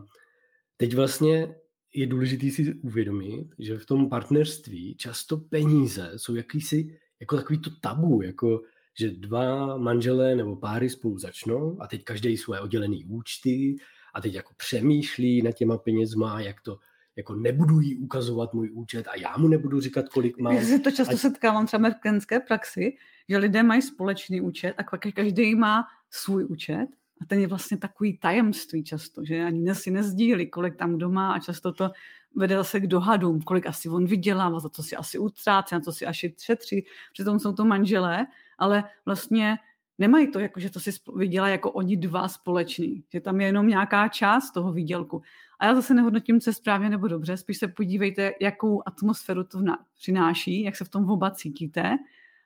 teď 0.77 0.95
vlastně 0.95 1.55
je 1.93 2.07
důležité 2.07 2.49
si 2.49 2.73
uvědomit, 2.73 3.47
že 3.59 3.77
v 3.77 3.85
tom 3.85 4.09
partnerství 4.09 4.95
často 4.95 5.37
peníze 5.37 6.11
jsou 6.15 6.35
jakýsi, 6.35 6.99
jako 7.19 7.35
takový 7.35 7.59
to 7.59 7.69
tabu, 7.81 8.21
jako 8.21 8.61
že 8.99 9.11
dva 9.11 9.77
manželé 9.77 10.35
nebo 10.35 10.55
páry 10.55 10.89
spolu 10.89 11.17
začnou 11.17 11.81
a 11.81 11.87
teď 11.87 12.03
každý 12.03 12.37
svoje 12.37 12.59
oddělené 12.59 12.97
účty 13.07 13.75
a 14.13 14.21
teď 14.21 14.33
jako 14.33 14.53
přemýšlí 14.57 15.41
nad 15.41 15.51
těma 15.51 15.77
penězma, 15.77 16.41
jak 16.41 16.61
to 16.61 16.79
jako 17.15 17.35
nebudu 17.35 17.79
jí 17.79 17.95
ukazovat 17.95 18.53
můj 18.53 18.71
účet 18.73 19.07
a 19.07 19.17
já 19.19 19.37
mu 19.37 19.47
nebudu 19.47 19.79
říkat, 19.81 20.09
kolik 20.09 20.37
mám. 20.37 20.53
Já 20.53 20.61
se 20.61 20.79
to 20.79 20.91
často 20.91 21.13
a... 21.13 21.17
setkávám 21.17 21.65
třeba 21.65 21.89
v 21.89 21.99
klinické 22.01 22.39
praxi, 22.39 22.97
že 23.29 23.37
lidé 23.37 23.63
mají 23.63 23.81
společný 23.81 24.41
účet 24.41 24.73
a 24.77 24.83
každý 25.11 25.55
má 25.55 25.83
svůj 26.09 26.45
účet 26.45 26.87
a 27.21 27.25
ten 27.25 27.39
je 27.39 27.47
vlastně 27.47 27.77
takový 27.77 28.17
tajemství 28.17 28.83
často, 28.83 29.25
že 29.25 29.43
ani 29.43 29.75
si 29.75 29.91
nezdílí, 29.91 30.49
kolik 30.49 30.75
tam 30.75 30.95
kdo 30.95 31.09
má 31.09 31.33
a 31.33 31.39
často 31.39 31.73
to 31.73 31.91
vede 32.35 32.55
zase 32.55 32.79
k 32.79 32.87
dohadům, 32.87 33.41
kolik 33.41 33.65
asi 33.65 33.89
on 33.89 34.05
vydělává, 34.05 34.59
za 34.59 34.69
to 34.69 34.83
si 34.83 34.95
asi 34.95 35.19
utrácí, 35.19 35.75
na 35.75 35.79
to 35.81 35.91
si 35.91 36.05
asi 36.05 36.33
šetří. 36.37 36.85
Přitom 37.13 37.39
jsou 37.39 37.53
to 37.53 37.65
manželé, 37.65 38.27
ale 38.57 38.83
vlastně 39.05 39.57
nemají 40.01 40.31
to, 40.31 40.39
jako, 40.39 40.59
že 40.59 40.69
to 40.69 40.79
si 40.79 40.91
vydělá 41.15 41.47
jako 41.47 41.71
oni 41.71 41.97
dva 41.97 42.27
společný, 42.27 43.03
že 43.13 43.21
tam 43.21 43.41
je 43.41 43.47
jenom 43.47 43.67
nějaká 43.67 44.07
část 44.07 44.51
toho 44.51 44.73
výdělku. 44.73 45.21
A 45.59 45.65
já 45.65 45.75
zase 45.75 45.93
nehodnotím, 45.93 46.41
co 46.41 46.49
je 46.49 46.53
správně 46.53 46.89
nebo 46.89 47.07
dobře, 47.07 47.37
spíš 47.37 47.57
se 47.57 47.67
podívejte, 47.67 48.33
jakou 48.41 48.81
atmosféru 48.85 49.43
to 49.43 49.59
přináší, 49.99 50.63
jak 50.63 50.75
se 50.75 50.85
v 50.85 50.89
tom 50.89 51.09
oba 51.09 51.31
cítíte 51.31 51.97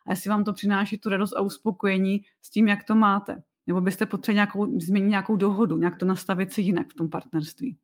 a 0.05 0.11
jestli 0.11 0.29
vám 0.29 0.43
to 0.43 0.53
přináší 0.53 0.97
tu 0.97 1.09
radost 1.09 1.33
a 1.33 1.41
uspokojení 1.41 2.21
s 2.41 2.49
tím, 2.49 2.67
jak 2.67 2.83
to 2.83 2.95
máte. 2.95 3.43
Nebo 3.67 3.81
byste 3.81 4.05
potřebovali 4.05 4.35
nějakou, 4.35 4.79
změnit 4.79 5.09
nějakou 5.09 5.35
dohodu, 5.35 5.77
nějak 5.77 5.97
to 5.97 6.05
nastavit 6.05 6.53
si 6.53 6.61
jinak 6.61 6.87
v 6.89 6.93
tom 6.93 7.09
partnerství. 7.09 7.77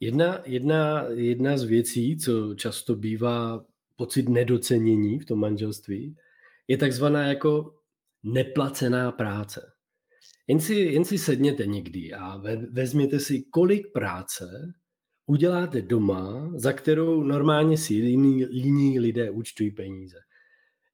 Jedna, 0.00 0.38
jedna, 0.44 1.02
jedna 1.08 1.58
z 1.58 1.64
věcí, 1.64 2.16
co 2.16 2.54
často 2.54 2.94
bývá 2.94 3.64
pocit 3.96 4.28
nedocenění 4.28 5.18
v 5.18 5.24
tom 5.24 5.40
manželství, 5.40 6.16
je 6.70 6.76
takzvaná 6.76 7.26
jako 7.26 7.74
neplacená 8.22 9.12
práce. 9.12 9.72
Jen 10.48 10.60
si, 10.60 10.74
jen 10.74 11.04
si 11.04 11.18
sedněte 11.18 11.66
někdy 11.66 12.12
a 12.12 12.36
ve, 12.36 12.56
vezměte 12.56 13.20
si, 13.20 13.42
kolik 13.42 13.92
práce 13.92 14.72
uděláte 15.26 15.82
doma, 15.82 16.52
za 16.54 16.72
kterou 16.72 17.22
normálně 17.22 17.78
si 17.78 17.94
jiní, 17.94 18.46
jiní 18.50 19.00
lidé 19.00 19.30
účtují 19.30 19.70
peníze. 19.70 20.16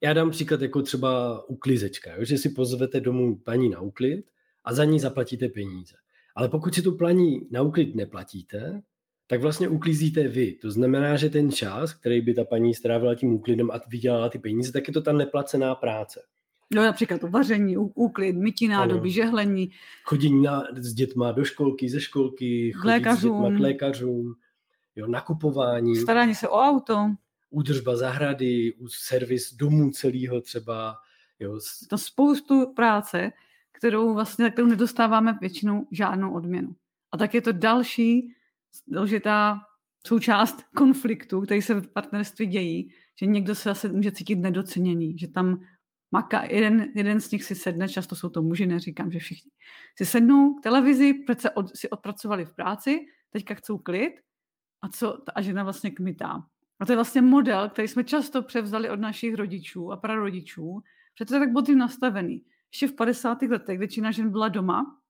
Já 0.02 0.12
dám 0.12 0.30
příklad 0.30 0.62
jako 0.62 0.82
třeba 0.82 1.42
uklizečka, 1.48 2.14
jo? 2.14 2.24
že 2.24 2.38
si 2.38 2.48
pozvete 2.48 3.00
domů 3.00 3.38
paní 3.38 3.68
na 3.68 3.80
uklid 3.80 4.26
a 4.64 4.74
za 4.74 4.84
ní 4.84 5.00
zaplatíte 5.00 5.48
peníze. 5.48 5.96
Ale 6.36 6.48
pokud 6.48 6.74
si 6.74 6.82
tu 6.82 6.96
paní 6.96 7.48
na 7.50 7.62
uklid 7.62 7.94
neplatíte, 7.94 8.82
tak 9.26 9.40
vlastně 9.40 9.68
uklízíte 9.68 10.28
vy. 10.28 10.52
To 10.52 10.70
znamená, 10.70 11.16
že 11.16 11.30
ten 11.30 11.50
čas, 11.50 11.94
který 11.94 12.20
by 12.20 12.34
ta 12.34 12.44
paní 12.44 12.74
strávila 12.74 13.14
tím 13.14 13.34
úklidem 13.34 13.70
a 13.70 13.80
vydělala 13.88 14.28
ty 14.28 14.38
peníze, 14.38 14.72
tak 14.72 14.88
je 14.88 14.94
to 14.94 15.00
ta 15.00 15.12
neplacená 15.12 15.74
práce. 15.74 16.22
No 16.74 16.82
například 16.82 17.20
to 17.20 17.28
vaření, 17.28 17.76
úklid, 17.76 18.36
mytí 18.36 18.68
nádoby, 18.68 19.10
žehlení. 19.10 19.70
Chodění 20.04 20.42
na, 20.42 20.62
s 20.76 20.94
dětma 20.94 21.32
do 21.32 21.44
školky, 21.44 21.88
ze 21.88 22.00
školky, 22.00 22.72
chodit 22.72 22.86
lékařům. 22.86 23.36
s 23.36 23.42
dětma 23.42 23.58
k 23.58 23.60
lékařům, 23.60 24.34
jo, 24.96 25.06
nakupování. 25.06 25.96
Starání 25.96 26.34
se 26.34 26.48
o 26.48 26.58
auto. 26.58 27.10
Údržba 27.50 27.96
zahrady, 27.96 28.72
servis 28.88 29.54
domů 29.54 29.90
celého 29.90 30.40
třeba. 30.40 30.96
Jo. 31.40 31.60
To 31.88 31.98
spoustu 31.98 32.72
práce, 32.74 33.32
kterou 33.72 34.14
vlastně, 34.14 34.50
kterou 34.50 34.66
nedostáváme 34.66 35.38
většinou 35.40 35.86
žádnou 35.90 36.34
odměnu. 36.34 36.74
A 37.12 37.16
tak 37.16 37.34
je 37.34 37.40
to 37.40 37.52
další 37.52 38.35
důležitá 38.86 39.60
součást 40.06 40.62
konfliktu, 40.76 41.40
který 41.40 41.62
se 41.62 41.74
v 41.74 41.88
partnerství 41.88 42.46
dějí, 42.46 42.92
že 43.20 43.26
někdo 43.26 43.54
se 43.54 43.68
zase 43.68 43.88
může 43.88 44.12
cítit 44.12 44.36
nedoceněný, 44.36 45.18
že 45.18 45.28
tam 45.28 45.60
maka, 46.10 46.44
jeden, 46.44 46.92
jeden 46.94 47.20
z 47.20 47.30
nich 47.30 47.44
si 47.44 47.54
sedne, 47.54 47.88
často 47.88 48.16
jsou 48.16 48.28
to 48.28 48.42
muži, 48.42 48.66
neříkám, 48.66 49.12
že 49.12 49.18
všichni, 49.18 49.50
si 49.96 50.06
sednou 50.06 50.54
k 50.54 50.62
televizi, 50.62 51.14
protože 51.14 51.50
od, 51.50 51.76
si 51.76 51.90
odpracovali 51.90 52.44
v 52.44 52.54
práci, 52.54 53.06
teďka 53.30 53.54
chcou 53.54 53.78
klid 53.78 54.12
a 54.82 54.88
co 54.88 55.18
a 55.34 55.42
žena 55.42 55.64
vlastně 55.64 55.90
kmitá. 55.90 56.46
A 56.80 56.86
to 56.86 56.92
je 56.92 56.96
vlastně 56.96 57.22
model, 57.22 57.68
který 57.68 57.88
jsme 57.88 58.04
často 58.04 58.42
převzali 58.42 58.90
od 58.90 59.00
našich 59.00 59.34
rodičů 59.34 59.92
a 59.92 59.96
prarodičů, 59.96 60.82
protože 61.14 61.24
to 61.26 61.38
tak 61.38 61.52
byl 61.52 61.62
tím 61.62 61.78
nastavený. 61.78 62.44
Ještě 62.72 62.88
v 62.88 62.92
50. 62.92 63.42
letech 63.42 63.78
většina 63.78 64.10
žen 64.10 64.30
byla 64.30 64.48
doma, 64.48 65.00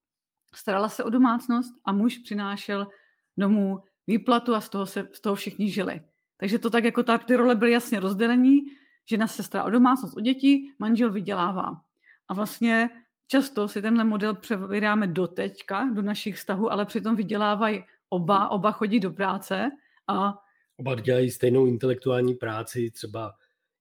starala 0.54 0.88
se 0.88 1.04
o 1.04 1.11
domácnost 1.11 1.75
a 1.85 1.92
muž 1.92 2.18
přinášel 2.18 2.88
domů 3.37 3.78
výplatu 4.07 4.55
a 4.55 4.61
z 4.61 4.69
toho, 4.69 4.87
se, 4.87 5.09
z 5.12 5.21
toho 5.21 5.35
všichni 5.35 5.71
žili. 5.71 6.00
Takže 6.37 6.59
to 6.59 6.71
tak 6.71 6.85
jako 6.85 7.02
ta, 7.02 7.19
ty 7.19 7.37
role 7.37 7.55
byly 7.55 7.71
jasně 7.73 8.00
rozdělení, 8.00 8.61
žena 9.05 9.26
se 9.26 9.43
stará 9.43 9.64
o 9.64 9.71
domácnost, 9.71 10.16
o 10.16 10.21
děti, 10.21 10.73
manžel 10.78 11.12
vydělává. 11.12 11.81
A 12.28 12.35
vlastně 12.35 12.90
často 13.26 13.69
si 13.69 13.83
tenhle 13.83 14.05
model 14.05 14.35
převíráme 14.35 15.07
do 15.07 15.26
teďka, 15.26 15.90
do 15.95 16.02
našich 16.02 16.37
vztahů, 16.37 16.73
ale 16.73 16.85
přitom 16.85 17.16
vydělávají 17.16 17.85
oba, 18.09 18.49
oba 18.49 18.73
chodí 18.73 19.00
do 19.00 19.11
práce 19.11 19.71
a 20.09 20.38
Oba 20.78 20.95
dělají 20.95 21.31
stejnou 21.31 21.66
intelektuální 21.66 22.35
práci, 22.35 22.90
třeba 22.90 23.35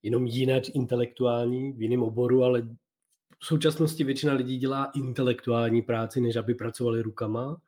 jenom 0.03 0.25
jinak 0.25 0.63
intelektuální 0.73 1.71
v 1.71 1.81
jiném 1.81 2.03
oboru, 2.03 2.43
ale 2.43 2.61
v 3.39 3.45
současnosti 3.45 4.03
většina 4.03 4.33
lidí 4.33 4.57
dělá 4.57 4.85
intelektuální 4.95 5.81
práci, 5.81 6.21
než 6.21 6.35
aby 6.35 6.55
pracovali 6.55 7.01
rukama. 7.01 7.61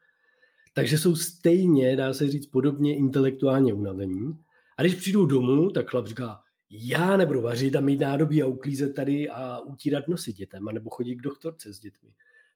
Takže 0.77 0.98
jsou 0.98 1.15
stejně, 1.15 1.96
dá 1.96 2.13
se 2.13 2.27
říct, 2.27 2.48
podobně 2.48 2.98
intelektuálně 2.98 3.74
unavení. 3.74 4.39
A 4.77 4.81
když 4.81 4.96
přijdou 4.96 5.25
domů, 5.25 5.69
tak 5.69 5.89
chlap 5.89 6.07
říká, 6.07 6.41
já 6.69 7.17
nebudu 7.17 7.41
vařit 7.41 7.75
a 7.75 7.81
mít 7.81 8.00
nádobí 8.00 8.43
a 8.43 8.46
uklízet 8.46 8.96
tady 8.96 9.29
a 9.29 9.60
utírat 9.60 10.07
nosy 10.07 10.34
dětem, 10.34 10.67
anebo 10.67 10.89
chodit 10.89 11.15
k 11.15 11.22
doktorce 11.22 11.74
s 11.74 11.79
dětmi, 11.79 12.10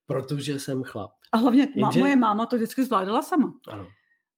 protože 0.05 0.59
jsem 0.59 0.83
chlap. 0.83 1.11
A 1.31 1.37
hlavně 1.37 1.67
Jenže... 1.75 1.99
moje 1.99 2.15
máma 2.15 2.45
to 2.45 2.55
vždycky 2.55 2.83
zvládala 2.83 3.21
sama. 3.21 3.53
Ano. 3.67 3.87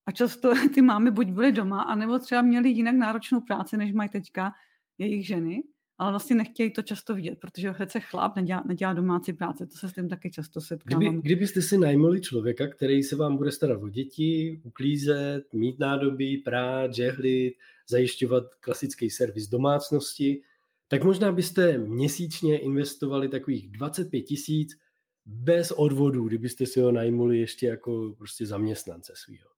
A 0.06 0.12
často 0.12 0.54
ty 0.74 0.82
mámy 0.82 1.12
buď 1.12 1.28
byly 1.28 1.52
doma, 1.52 1.82
anebo 1.82 2.20
třeba 2.20 2.42
měly 2.42 2.70
jinak 2.70 2.96
náročnou 2.96 3.42
práci, 3.42 3.78
než 3.78 3.94
mají 3.94 4.10
teďka 4.10 4.52
jejich 4.98 5.28
ženy, 5.28 5.63
ale 5.98 6.12
vlastně 6.12 6.36
nechtějí 6.36 6.72
to 6.72 6.82
často 6.82 7.16
vidět, 7.16 7.40
protože 7.40 7.72
přece 7.72 8.00
chlap 8.00 8.36
nedělá, 8.36 8.64
nedělá 8.68 8.94
domácí 8.94 9.34
práce, 9.34 9.66
to 9.66 9.78
se 9.78 9.90
s 9.90 9.94
tím 9.94 10.10
taky 10.10 10.32
často 10.32 10.62
setkávám. 10.62 11.02
Kdyby, 11.02 11.22
kdybyste 11.22 11.62
si 11.62 11.78
najmuli 11.78 12.22
člověka, 12.22 12.68
který 12.68 13.04
se 13.04 13.16
vám 13.16 13.38
bude 13.38 13.52
starat 13.52 13.84
o 13.84 13.90
děti, 13.90 14.62
uklízet, 14.64 15.54
mít 15.54 15.80
nádobí, 15.80 16.38
prát, 16.38 16.94
žehlit, 16.94 17.54
zajišťovat 17.90 18.44
klasický 18.60 19.10
servis 19.10 19.48
domácnosti, 19.48 20.42
tak 20.88 21.04
možná 21.04 21.32
byste 21.32 21.78
měsíčně 21.78 22.58
investovali 22.58 23.30
takových 23.30 23.70
25 23.70 24.22
tisíc 24.22 24.78
bez 25.26 25.72
odvodů, 25.72 26.28
kdybyste 26.28 26.66
si 26.66 26.80
ho 26.80 26.92
najmuli 26.92 27.38
ještě 27.38 27.68
jako 27.68 28.16
prostě 28.18 28.46
zaměstnance 28.46 29.14
svého. 29.16 29.50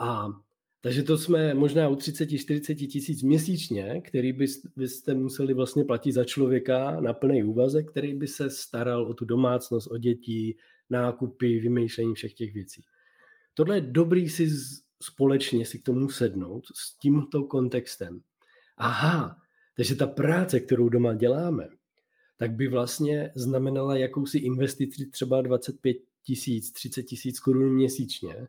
A 0.00 0.28
takže 0.84 1.02
to 1.02 1.18
jsme 1.18 1.54
možná 1.54 1.88
u 1.88 1.94
30-40 1.94 2.88
tisíc 2.88 3.22
měsíčně, 3.22 4.00
který 4.04 4.32
byste 4.76 5.14
museli 5.14 5.54
vlastně 5.54 5.84
platit 5.84 6.12
za 6.12 6.24
člověka 6.24 7.00
na 7.00 7.12
plný 7.12 7.44
úvazek, 7.44 7.90
který 7.90 8.14
by 8.14 8.26
se 8.26 8.50
staral 8.50 9.06
o 9.06 9.14
tu 9.14 9.24
domácnost, 9.24 9.90
o 9.90 9.98
děti, 9.98 10.56
nákupy, 10.90 11.60
vymýšlení 11.60 12.14
všech 12.14 12.34
těch 12.34 12.54
věcí. 12.54 12.84
Tohle 13.54 13.76
je 13.76 13.80
dobrý 13.80 14.28
si 14.28 14.50
společně 15.02 15.66
si 15.66 15.78
k 15.78 15.84
tomu 15.84 16.08
sednout 16.08 16.64
s 16.74 16.98
tímto 16.98 17.44
kontextem. 17.44 18.20
Aha, 18.76 19.36
takže 19.76 19.96
ta 19.96 20.06
práce, 20.06 20.60
kterou 20.60 20.88
doma 20.88 21.14
děláme, 21.14 21.68
tak 22.36 22.52
by 22.52 22.68
vlastně 22.68 23.32
znamenala 23.34 23.96
jakousi 23.96 24.38
investici 24.38 25.06
třeba 25.06 25.42
25 25.42 25.96
tisíc, 26.22 26.72
30 26.72 27.02
tisíc 27.02 27.40
korun 27.40 27.74
měsíčně, 27.74 28.48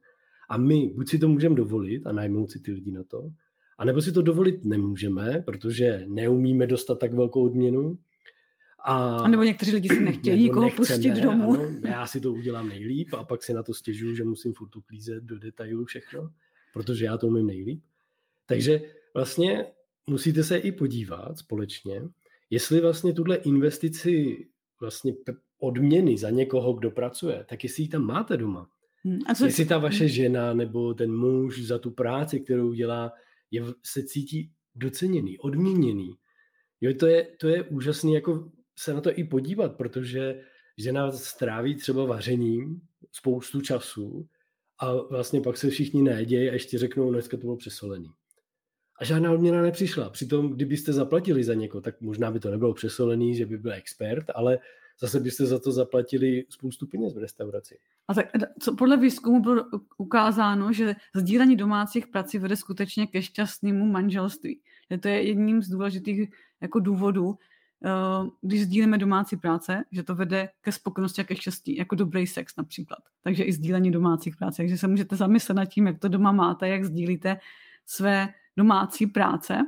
a 0.49 0.57
my 0.57 0.91
buď 0.95 1.09
si 1.09 1.19
to 1.19 1.27
můžeme 1.27 1.55
dovolit 1.55 2.07
a 2.07 2.11
najmout 2.11 2.51
si 2.51 2.59
ty 2.59 2.71
lidi 2.71 2.91
na 2.91 3.03
to, 3.03 3.29
anebo 3.77 4.01
si 4.01 4.11
to 4.11 4.21
dovolit 4.21 4.65
nemůžeme, 4.65 5.43
protože 5.45 6.03
neumíme 6.07 6.67
dostat 6.67 6.99
tak 6.99 7.13
velkou 7.13 7.45
odměnu. 7.45 7.97
A, 8.87 9.17
a 9.17 9.27
nebo 9.27 9.43
někteří 9.43 9.71
lidi 9.71 9.89
si 9.89 9.99
nechtějí 9.99 10.43
nikoho 10.43 10.69
pustit 10.69 11.13
domů. 11.13 11.53
Ano, 11.53 11.69
já 11.87 12.07
si 12.07 12.19
to 12.21 12.33
udělám 12.33 12.69
nejlíp 12.69 13.13
a 13.13 13.23
pak 13.23 13.43
si 13.43 13.53
na 13.53 13.63
to 13.63 13.73
stěžuju, 13.73 14.15
že 14.15 14.23
musím 14.23 14.53
furt 14.53 14.75
uklízet 14.75 15.23
do 15.23 15.39
detailu 15.39 15.85
všechno, 15.85 16.29
protože 16.73 17.05
já 17.05 17.17
to 17.17 17.27
umím 17.27 17.47
nejlíp. 17.47 17.83
Takže 18.45 18.81
vlastně 19.13 19.65
musíte 20.07 20.43
se 20.43 20.57
i 20.57 20.71
podívat 20.71 21.37
společně, 21.37 22.01
jestli 22.49 22.81
vlastně 22.81 23.13
tuhle 23.13 23.35
investici 23.35 24.37
vlastně 24.81 25.13
odměny 25.59 26.17
za 26.17 26.29
někoho, 26.29 26.73
kdo 26.73 26.91
pracuje, 26.91 27.45
tak 27.49 27.63
jestli 27.63 27.83
ji 27.83 27.89
tam 27.89 28.01
máte 28.01 28.37
doma. 28.37 28.69
Hmm. 29.05 29.19
A 29.25 29.35
co... 29.35 29.45
Jestli 29.45 29.65
ta 29.65 29.77
vaše 29.77 30.03
hmm. 30.03 30.13
žena 30.13 30.53
nebo 30.53 30.93
ten 30.93 31.15
muž 31.15 31.61
za 31.61 31.79
tu 31.79 31.91
práci, 31.91 32.39
kterou 32.39 32.73
dělá, 32.73 33.11
je, 33.51 33.63
se 33.85 34.03
cítí 34.03 34.51
doceněný, 34.75 35.39
odměněný. 35.39 36.13
Jo, 36.81 36.93
to 36.99 37.07
je, 37.07 37.27
to 37.39 37.47
je 37.47 37.63
úžasný 37.63 38.13
jako 38.13 38.51
se 38.79 38.93
na 38.93 39.01
to 39.01 39.11
i 39.13 39.23
podívat, 39.23 39.77
protože 39.77 40.41
žena 40.77 41.11
stráví 41.11 41.75
třeba 41.75 42.05
vařením 42.05 42.81
spoustu 43.11 43.61
času 43.61 44.27
a 44.81 44.93
vlastně 44.93 45.41
pak 45.41 45.57
se 45.57 45.69
všichni 45.69 46.01
najedějí 46.01 46.49
a 46.49 46.53
ještě 46.53 46.77
řeknou, 46.77 47.05
no 47.05 47.11
dneska 47.11 47.37
to 47.37 47.41
bylo 47.41 47.57
přesolený. 47.57 48.09
A 48.99 49.05
žádná 49.05 49.31
odměna 49.31 49.61
nepřišla. 49.61 50.09
Přitom, 50.09 50.53
kdybyste 50.53 50.93
zaplatili 50.93 51.43
za 51.43 51.53
někoho, 51.53 51.81
tak 51.81 52.01
možná 52.01 52.31
by 52.31 52.39
to 52.39 52.51
nebylo 52.51 52.73
přesolený, 52.73 53.35
že 53.35 53.45
by 53.45 53.57
byl 53.57 53.73
expert, 53.73 54.25
ale 54.35 54.59
zase 54.99 55.19
byste 55.19 55.45
za 55.45 55.59
to 55.59 55.71
zaplatili 55.71 56.45
spoustu 56.49 56.87
peněz 56.87 57.13
v 57.13 57.17
restauraci. 57.17 57.77
A 58.07 58.13
tak, 58.13 58.25
co 58.59 58.75
podle 58.75 58.97
výzkumu 58.97 59.41
bylo 59.41 59.65
ukázáno, 59.97 60.73
že 60.73 60.95
sdílení 61.15 61.55
domácích 61.55 62.07
prací 62.07 62.37
vede 62.37 62.55
skutečně 62.55 63.07
ke 63.07 63.21
šťastnému 63.21 63.85
manželství. 63.85 64.59
Že 64.91 64.97
to 64.97 65.07
je 65.07 65.21
jedním 65.21 65.61
z 65.61 65.69
důležitých 65.69 66.29
jako 66.61 66.79
důvodů, 66.79 67.35
eh, 67.85 67.89
když 68.41 68.61
sdílíme 68.61 68.97
domácí 68.97 69.37
práce, 69.37 69.83
že 69.91 70.03
to 70.03 70.15
vede 70.15 70.49
ke 70.61 70.71
spokojenosti 70.71 71.21
a 71.21 71.23
ke 71.23 71.35
štěstí, 71.35 71.75
jako 71.75 71.95
dobrý 71.95 72.27
sex 72.27 72.55
například. 72.57 72.99
Takže 73.23 73.43
i 73.43 73.53
sdílení 73.53 73.91
domácích 73.91 74.37
práce. 74.37 74.57
Takže 74.57 74.77
se 74.77 74.87
můžete 74.87 75.15
zamyslet 75.15 75.55
nad 75.55 75.65
tím, 75.65 75.87
jak 75.87 75.99
to 75.99 76.07
doma 76.07 76.31
máte, 76.31 76.67
jak 76.67 76.83
sdílíte 76.83 77.37
své 77.85 78.33
domácí 78.57 79.07
práce, 79.07 79.59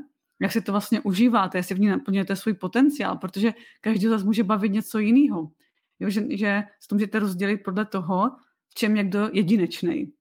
jak 0.41 0.51
si 0.51 0.61
to 0.61 0.71
vlastně 0.71 1.01
užíváte, 1.01 1.57
jestli 1.57 1.75
v 1.75 1.79
ní 1.79 1.87
naplňujete 1.87 2.35
svůj 2.35 2.53
potenciál, 2.53 3.17
protože 3.17 3.53
každý 3.81 4.07
z 4.07 4.09
vás 4.09 4.23
může 4.23 4.43
bavit 4.43 4.69
něco 4.69 4.99
jiného. 4.99 5.51
Jo, 5.99 6.09
že, 6.09 6.37
že 6.37 6.63
to 6.89 6.95
můžete 6.95 7.19
rozdělit 7.19 7.57
podle 7.57 7.85
toho, 7.85 8.29
v 8.69 8.73
čem 8.75 8.97
je 8.97 9.03
kdo 9.03 9.29
jedinečný. 9.33 10.13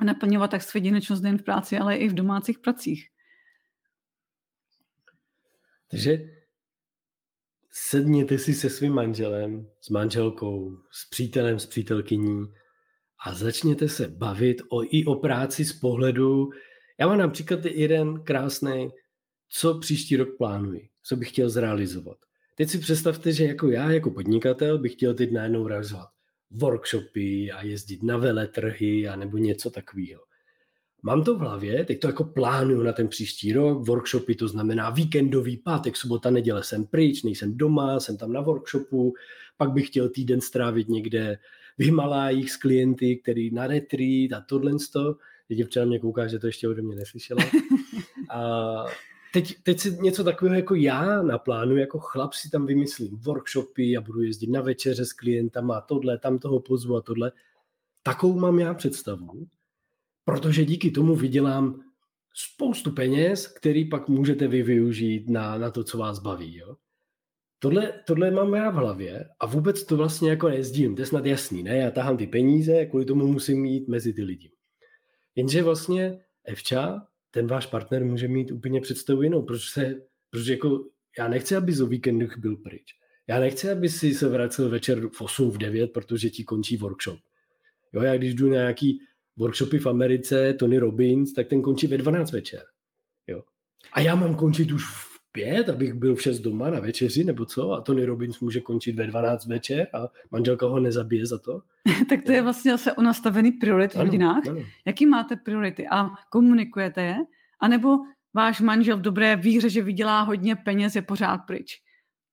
A 0.00 0.04
naplňovat 0.04 0.50
tak 0.50 0.62
svou 0.62 0.78
jedinečnost 0.78 1.22
nejen 1.22 1.38
v 1.38 1.42
práci, 1.42 1.78
ale 1.78 1.96
i 1.96 2.08
v 2.08 2.14
domácích 2.14 2.58
pracích. 2.58 3.08
Takže 5.90 6.18
sedněte 7.70 8.38
si 8.38 8.54
se 8.54 8.70
svým 8.70 8.92
manželem, 8.92 9.66
s 9.80 9.88
manželkou, 9.88 10.76
s 10.90 11.08
přítelem, 11.08 11.58
s 11.58 11.66
přítelkyní 11.66 12.46
a 13.26 13.34
začněte 13.34 13.88
se 13.88 14.08
bavit 14.08 14.62
o, 14.68 14.82
i 14.84 15.04
o 15.04 15.14
práci 15.14 15.64
z 15.64 15.72
pohledu. 15.72 16.50
Já 17.00 17.06
mám 17.06 17.18
například 17.18 17.64
jeden 17.64 18.24
krásný, 18.24 18.90
co 19.50 19.78
příští 19.78 20.16
rok 20.16 20.28
plánuji, 20.38 20.88
co 21.02 21.16
bych 21.16 21.28
chtěl 21.28 21.50
zrealizovat. 21.50 22.16
Teď 22.54 22.70
si 22.70 22.78
představte, 22.78 23.32
že 23.32 23.44
jako 23.44 23.68
já, 23.68 23.90
jako 23.90 24.10
podnikatel, 24.10 24.78
bych 24.78 24.92
chtěl 24.92 25.14
teď 25.14 25.32
najednou 25.32 25.66
realizovat 25.68 26.08
workshopy 26.50 27.50
a 27.52 27.62
jezdit 27.62 28.02
na 28.02 28.16
veletrhy 28.16 29.08
a 29.08 29.16
nebo 29.16 29.36
něco 29.36 29.70
takového. 29.70 30.22
Mám 31.02 31.24
to 31.24 31.34
v 31.34 31.38
hlavě, 31.38 31.84
teď 31.84 32.00
to 32.00 32.06
jako 32.06 32.24
plánuju 32.24 32.82
na 32.82 32.92
ten 32.92 33.08
příští 33.08 33.52
rok, 33.52 33.88
workshopy 33.88 34.34
to 34.34 34.48
znamená 34.48 34.90
víkendový 34.90 35.56
pátek, 35.56 35.96
sobota, 35.96 36.30
neděle 36.30 36.64
jsem 36.64 36.86
pryč, 36.86 37.22
nejsem 37.22 37.56
doma, 37.56 38.00
jsem 38.00 38.16
tam 38.16 38.32
na 38.32 38.40
workshopu, 38.40 39.14
pak 39.56 39.72
bych 39.72 39.86
chtěl 39.86 40.08
týden 40.08 40.40
strávit 40.40 40.88
někde 40.88 41.38
v 41.78 41.84
Himalájích 41.84 42.52
s 42.52 42.56
klienty, 42.56 43.16
který 43.16 43.50
na 43.50 43.66
retreat 43.66 44.32
a 44.32 44.40
tohle. 44.40 44.72
Děvča 45.48 45.84
mě 45.84 45.98
kouká, 45.98 46.26
že 46.26 46.38
to 46.38 46.46
ještě 46.46 46.68
ode 46.68 46.82
mě 46.82 46.96
neslyšela. 46.96 47.44
A 48.30 48.84
teď, 49.32 49.62
teď 49.62 49.80
si 49.80 49.98
něco 50.00 50.24
takového 50.24 50.56
jako 50.56 50.74
já 50.74 51.22
naplánu, 51.22 51.76
jako 51.76 51.98
chlap 51.98 52.32
si 52.32 52.50
tam 52.50 52.66
vymyslím 52.66 53.16
workshopy 53.16 53.96
a 53.96 54.00
budu 54.00 54.22
jezdit 54.22 54.50
na 54.50 54.60
večeře 54.60 55.04
s 55.04 55.12
klientama 55.12 55.80
tohle, 55.80 56.18
tam 56.18 56.38
toho 56.38 56.60
pozvu 56.60 56.96
a 56.96 57.00
tohle. 57.00 57.32
Takovou 58.02 58.38
mám 58.38 58.58
já 58.58 58.74
představu, 58.74 59.46
protože 60.24 60.64
díky 60.64 60.90
tomu 60.90 61.16
vydělám 61.16 61.82
spoustu 62.34 62.90
peněz, 62.90 63.46
který 63.46 63.88
pak 63.88 64.08
můžete 64.08 64.48
vy 64.48 64.62
využít 64.62 65.28
na, 65.28 65.58
na 65.58 65.70
to, 65.70 65.84
co 65.84 65.98
vás 65.98 66.18
baví. 66.18 66.56
Jo? 66.56 66.76
Tohle, 67.58 67.92
tohle 68.06 68.30
mám 68.30 68.54
já 68.54 68.70
v 68.70 68.74
hlavě 68.74 69.28
a 69.40 69.46
vůbec 69.46 69.84
to 69.84 69.96
vlastně 69.96 70.30
jako 70.30 70.48
nezdím, 70.48 70.94
to 70.94 71.02
je 71.02 71.06
snad 71.06 71.26
jasný, 71.26 71.62
ne? 71.62 71.76
Já 71.76 71.90
tahám 71.90 72.16
ty 72.16 72.26
peníze, 72.26 72.86
kvůli 72.86 73.04
tomu 73.04 73.26
musím 73.26 73.62
mít 73.62 73.88
mezi 73.88 74.12
ty 74.12 74.22
lidi. 74.22 74.52
Jenže 75.34 75.62
vlastně 75.62 76.20
Evča 76.44 77.06
ten 77.30 77.46
váš 77.46 77.66
partner 77.66 78.04
může 78.04 78.28
mít 78.28 78.50
úplně 78.50 78.80
představu 78.80 79.22
jinou, 79.22 79.42
proč 79.42 79.70
se, 79.70 80.02
protože 80.30 80.52
jako 80.52 80.84
já 81.18 81.28
nechci, 81.28 81.56
aby 81.56 81.80
o 81.82 81.86
víkendu 81.86 82.26
byl 82.38 82.56
pryč. 82.56 82.82
Já 83.26 83.40
nechci, 83.40 83.70
aby 83.70 83.88
si 83.88 84.14
se 84.14 84.28
vracel 84.28 84.68
večer 84.68 85.08
v 85.12 85.20
8, 85.20 85.50
v 85.50 85.58
9, 85.58 85.92
protože 85.92 86.30
ti 86.30 86.44
končí 86.44 86.76
workshop. 86.76 87.18
Jo, 87.92 88.02
já 88.02 88.16
když 88.16 88.34
jdu 88.34 88.48
na 88.48 88.54
nějaký 88.54 89.00
workshopy 89.36 89.78
v 89.78 89.86
Americe, 89.86 90.54
Tony 90.54 90.78
Robbins, 90.78 91.32
tak 91.32 91.48
ten 91.48 91.62
končí 91.62 91.86
ve 91.86 91.98
12 91.98 92.32
večer. 92.32 92.62
Jo. 93.26 93.42
A 93.92 94.00
já 94.00 94.14
mám 94.14 94.34
končit 94.34 94.72
už 94.72 94.84
v 94.84 95.09
pět, 95.32 95.68
abych 95.68 95.94
byl 95.94 96.14
v 96.14 96.22
šest 96.22 96.40
doma 96.40 96.70
na 96.70 96.80
večeři, 96.80 97.24
nebo 97.24 97.44
co? 97.44 97.72
A 97.72 97.80
Tony 97.80 98.04
Robbins 98.04 98.40
může 98.40 98.60
končit 98.60 98.96
ve 98.96 99.06
12 99.06 99.46
večer 99.46 99.86
a 99.94 100.08
manželka 100.30 100.66
ho 100.66 100.80
nezabije 100.80 101.26
za 101.26 101.38
to? 101.38 101.62
tak 102.08 102.22
to 102.26 102.32
je 102.32 102.42
vlastně 102.42 102.70
zase 102.70 102.92
o 102.92 103.02
nastavený 103.02 103.52
priorit 103.52 103.92
v 103.92 103.96
ano, 103.96 104.04
rodinách. 104.04 104.46
Ano. 104.46 104.60
Jaký 104.86 105.06
máte 105.06 105.36
priority 105.36 105.88
a 105.88 106.10
komunikujete 106.30 107.02
je? 107.02 107.16
A 107.60 107.68
nebo 107.68 107.98
váš 108.34 108.60
manžel 108.60 108.96
v 108.96 109.00
dobré 109.00 109.36
víře, 109.36 109.70
že 109.70 109.82
vydělá 109.82 110.22
hodně 110.22 110.56
peněz, 110.56 110.96
je 110.96 111.02
pořád 111.02 111.38
pryč. 111.38 111.82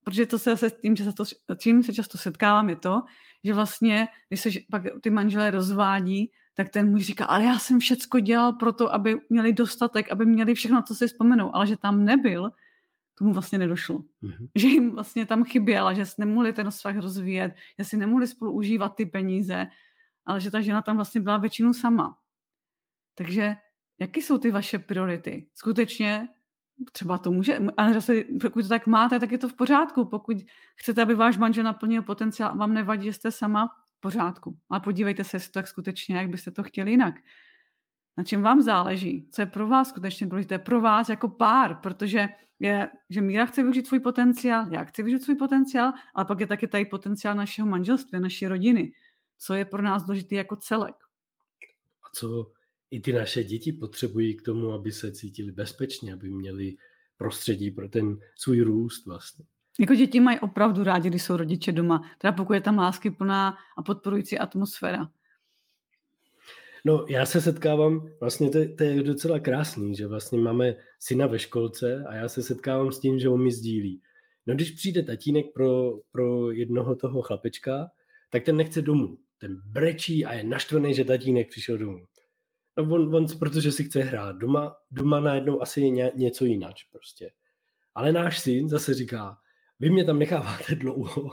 Protože 0.04 0.26
to 0.26 0.40
se 0.40 0.50
zase 0.50 0.70
tím, 0.70 0.96
často, 0.96 1.24
tím 1.56 1.84
se 1.84 1.94
často 1.94 2.18
setkávám, 2.18 2.70
je 2.70 2.76
to, 2.76 3.02
že 3.44 3.54
vlastně, 3.54 4.08
když 4.30 4.42
se 4.42 4.50
pak 4.72 4.84
ty 5.02 5.10
manželé 5.10 5.52
rozvádí, 5.52 6.32
tak 6.54 6.70
ten 6.70 6.92
muž 6.92 7.02
říká, 7.02 7.26
ale 7.26 7.44
já 7.44 7.60
jsem 7.60 7.80
všecko 7.80 8.20
dělal 8.20 8.54
pro 8.54 8.74
to, 8.74 8.94
aby 8.94 9.18
měli 9.30 9.54
dostatek, 9.54 10.12
aby 10.12 10.26
měli 10.26 10.56
všechno, 10.56 10.84
co 10.88 10.96
si 10.96 11.08
vzpomenou, 11.08 11.56
ale 11.56 11.68
že 11.68 11.78
tam 11.78 12.06
nebyl, 12.06 12.52
tomu 13.18 13.34
vlastně 13.34 13.58
nedošlo. 13.58 14.00
Mm-hmm. 14.00 14.50
Že 14.56 14.68
jim 14.68 14.92
vlastně 14.92 15.26
tam 15.26 15.44
chyběla, 15.44 15.94
že 15.94 16.06
si 16.06 16.16
nemohli 16.18 16.54
ten 16.54 16.70
vztah 16.70 16.98
rozvíjet, 16.98 17.56
že 17.80 17.86
si 17.86 17.98
nemohli 17.98 18.28
spolu 18.28 18.52
užívat 18.52 18.96
ty 18.96 19.06
peníze, 19.06 19.68
ale 20.26 20.42
že 20.42 20.52
ta 20.52 20.62
žena 20.62 20.82
tam 20.82 20.96
vlastně 20.96 21.22
byla 21.22 21.38
většinu 21.38 21.74
sama. 21.74 22.18
Takže 23.16 23.56
jaké 24.00 24.20
jsou 24.20 24.38
ty 24.38 24.52
vaše 24.52 24.80
priority? 24.80 25.48
Skutečně 25.54 26.28
třeba 26.92 27.18
to 27.18 27.32
může, 27.32 27.60
ale 27.78 27.94
zase 27.94 28.24
pokud 28.42 28.62
to 28.62 28.68
tak 28.68 28.88
máte, 28.88 29.20
tak 29.20 29.32
je 29.32 29.38
to 29.38 29.50
v 29.50 29.54
pořádku. 29.54 30.06
Pokud 30.06 30.38
chcete, 30.76 31.02
aby 31.02 31.16
váš 31.16 31.38
manžel 31.38 31.64
naplnil 31.64 32.02
potenciál, 32.02 32.58
vám 32.58 32.74
nevadí, 32.74 33.06
že 33.06 33.14
jste 33.14 33.32
sama, 33.32 33.68
v 33.98 34.00
pořádku. 34.00 34.58
Ale 34.70 34.80
podívejte 34.80 35.24
se, 35.24 35.38
jestli 35.38 35.52
to 35.52 35.60
tak 35.60 35.68
skutečně, 35.68 36.18
jak 36.18 36.30
byste 36.30 36.52
to 36.52 36.64
chtěli 36.64 36.92
jinak. 36.92 37.16
Na 38.18 38.24
čem 38.24 38.42
vám 38.42 38.62
záleží? 38.62 39.28
Co 39.32 39.42
je 39.42 39.46
pro 39.46 39.68
vás 39.68 39.90
skutečně 39.90 40.28
důležité? 40.28 40.60
Pro 40.60 40.82
vás 40.82 41.10
jako 41.10 41.30
pár, 41.30 41.76
protože 41.76 42.28
je, 42.60 42.90
že 43.10 43.22
Míra 43.22 43.46
chce 43.46 43.62
využít 43.62 43.88
svůj 43.88 44.00
potenciál, 44.00 44.66
já 44.74 44.84
chci 44.84 45.04
využít 45.04 45.24
svůj 45.24 45.36
potenciál, 45.36 45.94
ale 46.16 46.26
pak 46.26 46.40
je 46.40 46.48
taky 46.48 46.68
tady 46.68 46.86
potenciál 46.86 47.36
našeho 47.36 47.68
manželství, 47.68 48.20
naší 48.20 48.48
rodiny. 48.48 48.92
Co 49.38 49.54
je 49.54 49.66
pro 49.66 49.82
nás 49.82 50.04
důležité 50.04 50.36
jako 50.36 50.56
celek. 50.56 50.96
A 52.04 52.10
co 52.14 52.52
i 52.92 53.00
ty 53.00 53.14
naše 53.14 53.44
děti 53.44 53.72
potřebují 53.72 54.38
k 54.38 54.42
tomu, 54.42 54.72
aby 54.72 54.92
se 54.92 55.12
cítili 55.12 55.52
bezpečně, 55.52 56.14
aby 56.14 56.30
měli 56.30 56.78
prostředí 57.18 57.72
pro 57.72 57.90
ten 57.90 58.18
svůj 58.36 58.62
růst 58.62 59.06
vlastně. 59.06 59.46
Jako 59.80 59.96
děti 59.96 60.20
mají 60.20 60.40
opravdu 60.40 60.84
rádi, 60.84 61.10
když 61.10 61.24
jsou 61.24 61.38
rodiče 61.38 61.72
doma, 61.72 62.12
teda 62.18 62.32
pokud 62.32 62.54
je 62.54 62.62
tam 62.62 62.78
lásky 62.78 63.12
plná 63.12 63.58
a 63.78 63.84
podporující 63.84 64.40
atmosféra. 64.40 65.10
No, 66.86 67.06
já 67.10 67.26
se 67.26 67.42
setkávám, 67.42 68.10
vlastně 68.20 68.50
to, 68.50 68.60
to 68.78 68.84
je 68.84 69.04
docela 69.04 69.40
krásný, 69.40 69.96
že 69.96 70.08
vlastně 70.08 70.40
máme 70.40 70.76
syna 71.00 71.28
ve 71.28 71.40
školce 71.40 72.04
a 72.08 72.16
já 72.16 72.30
se 72.30 72.44
setkávám 72.44 72.92
s 72.92 73.00
tím, 73.00 73.20
že 73.20 73.30
on 73.30 73.44
mi 73.44 73.52
sdílí. 73.52 74.02
No, 74.48 74.56
když 74.56 74.72
přijde 74.72 75.04
tatínek 75.04 75.46
pro, 75.54 75.92
pro 76.12 76.52
jednoho 76.52 76.96
toho 76.96 77.22
chlapečka, 77.22 77.92
tak 78.30 78.44
ten 78.44 78.56
nechce 78.56 78.82
domů. 78.82 79.18
Ten 79.38 79.62
brečí 79.66 80.26
a 80.26 80.34
je 80.34 80.44
naštvený, 80.44 80.94
že 80.94 81.06
tatínek 81.06 81.50
přišel 81.50 81.78
domů. 81.78 82.06
No, 82.78 82.84
on, 82.84 83.16
on 83.16 83.26
protože 83.40 83.72
si 83.72 83.84
chce 83.84 84.02
hrát. 84.02 84.36
Doma, 84.36 84.76
doma 84.92 85.20
najednou 85.20 85.62
asi 85.62 85.82
je 85.82 85.90
ně, 85.90 86.12
něco 86.16 86.46
jinak 86.46 86.76
prostě. 86.92 87.32
Ale 87.96 88.12
náš 88.12 88.40
syn 88.40 88.70
zase 88.70 88.94
říká, 88.94 89.38
vy 89.80 89.90
mě 89.90 90.06
tam 90.06 90.20
necháváte 90.20 90.76
dlouho. 90.76 91.30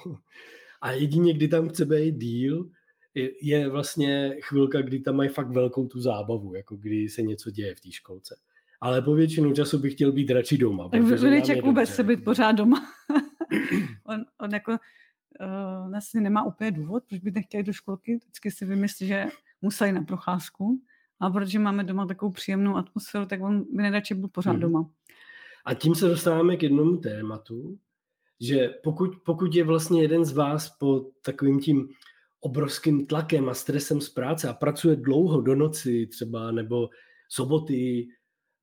A 0.81 0.93
jedině, 0.93 1.35
kdy 1.35 1.49
tam 1.49 1.69
chce 1.69 1.85
být 1.85 2.15
díl, 2.15 2.71
je 3.43 3.69
vlastně 3.69 4.37
chvilka, 4.41 4.83
kdy 4.83 5.01
tam 5.01 5.17
mají 5.17 5.29
fakt 5.29 5.51
velkou 5.51 5.87
tu 5.87 6.01
zábavu, 6.01 6.55
jako 6.55 6.77
kdy 6.77 7.09
se 7.09 7.23
něco 7.23 7.51
děje 7.51 7.75
v 7.75 7.81
té 7.81 7.93
školce. 7.93 8.37
Ale 8.81 9.03
po 9.03 9.15
většinu 9.15 9.53
času 9.53 9.79
bych 9.79 9.93
chtěl 9.93 10.13
být 10.13 10.31
radši 10.31 10.59
doma. 10.59 10.89
Tak 10.89 11.03
Viliček 11.03 11.65
vůbec 11.65 11.89
se 11.89 12.03
být 12.03 12.25
pořád 12.25 12.53
doma. 12.53 12.87
on, 14.05 14.25
on 14.41 14.51
jako 14.53 14.71
uh, 14.73 15.91
vlastně 15.91 16.21
nemá 16.21 16.45
úplně 16.45 16.71
důvod, 16.71 17.05
proč 17.09 17.21
by 17.21 17.31
nechtěl 17.31 17.63
do 17.63 17.73
školky. 17.73 18.17
Vždycky 18.17 18.51
si 18.51 18.65
vymyslí, 18.65 19.07
že 19.07 19.25
musí 19.63 19.93
na 19.93 20.03
procházku. 20.03 20.81
A 21.21 21.31
protože 21.31 21.59
máme 21.59 21.85
doma 21.85 22.07
takovou 22.07 22.33
příjemnou 22.33 22.77
atmosféru, 22.77 23.27
tak 23.27 23.43
on 23.43 23.65
by 23.73 23.83
nejradši 23.83 24.15
byl 24.15 24.29
pořád 24.29 24.51
hmm. 24.51 24.61
doma. 24.61 24.91
A 25.65 25.75
tím 25.75 25.95
se 25.95 26.09
dostáváme 26.09 26.57
k 26.57 26.63
jednomu 26.63 26.97
tématu. 26.97 27.79
že 28.41 28.69
pokud, 28.83 29.17
pokud 29.25 29.55
je 29.55 29.65
vlastně 29.65 30.03
jeden 30.03 30.25
z 30.25 30.33
vás 30.33 30.71
po 30.71 31.11
takovým 31.23 31.61
tím 31.61 31.89
obrovským 32.45 33.07
tlakem 33.07 33.49
a 33.49 33.55
stresem 33.55 34.01
z 34.01 34.09
práce 34.09 34.49
a 34.49 34.53
pracuje 34.53 34.97
dlouho 34.97 35.41
do 35.41 35.55
noci 35.55 36.07
třeba 36.07 36.53
nebo 36.53 36.89
soboty, 37.29 38.09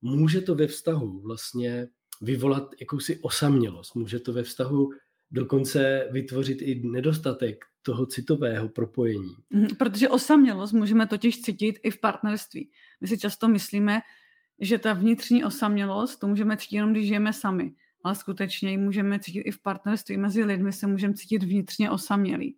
může 0.02 0.42
to 0.42 0.56
ve 0.56 0.68
vztahu 0.68 1.22
vlastně 1.22 1.88
vyvolat 2.22 2.70
jakousi 2.80 3.20
osamělost. 3.22 3.96
Může 3.96 4.20
to 4.20 4.34
ve 4.34 4.44
vztahu 4.44 4.90
dokonce 5.32 6.08
vytvořit 6.12 6.62
i 6.62 6.82
nedostatek 6.84 7.66
toho 7.82 8.06
citového 8.06 8.70
propojení. 8.70 9.36
Mhm, 9.50 9.68
protože 9.80 10.10
osamělost 10.10 10.74
můžeme 10.74 11.08
totiž 11.08 11.42
cítit 11.42 11.80
i 11.84 11.92
v 11.92 12.00
partnerství. 12.00 12.70
My 13.02 13.08
si 13.08 13.18
často 13.18 13.48
myslíme, 13.48 14.02
že 14.60 14.78
ta 14.78 14.94
vnitřní 14.94 15.44
osamělost, 15.44 16.20
to 16.20 16.28
můžeme 16.28 16.58
cítit 16.58 16.76
jenom, 16.76 16.92
když 16.92 17.08
žijeme 17.08 17.34
sami. 17.34 17.74
Ale 18.04 18.16
skutečně 18.16 18.72
ji 18.72 18.78
můžeme 18.78 19.20
cítit 19.20 19.40
i 19.40 19.52
v 19.52 19.62
partnerství. 19.62 20.18
Mezi 20.18 20.44
lidmi 20.44 20.74
se 20.74 20.88
můžeme 20.88 21.14
cítit 21.14 21.44
vnitřně 21.44 21.92
osamělí. 21.92 22.58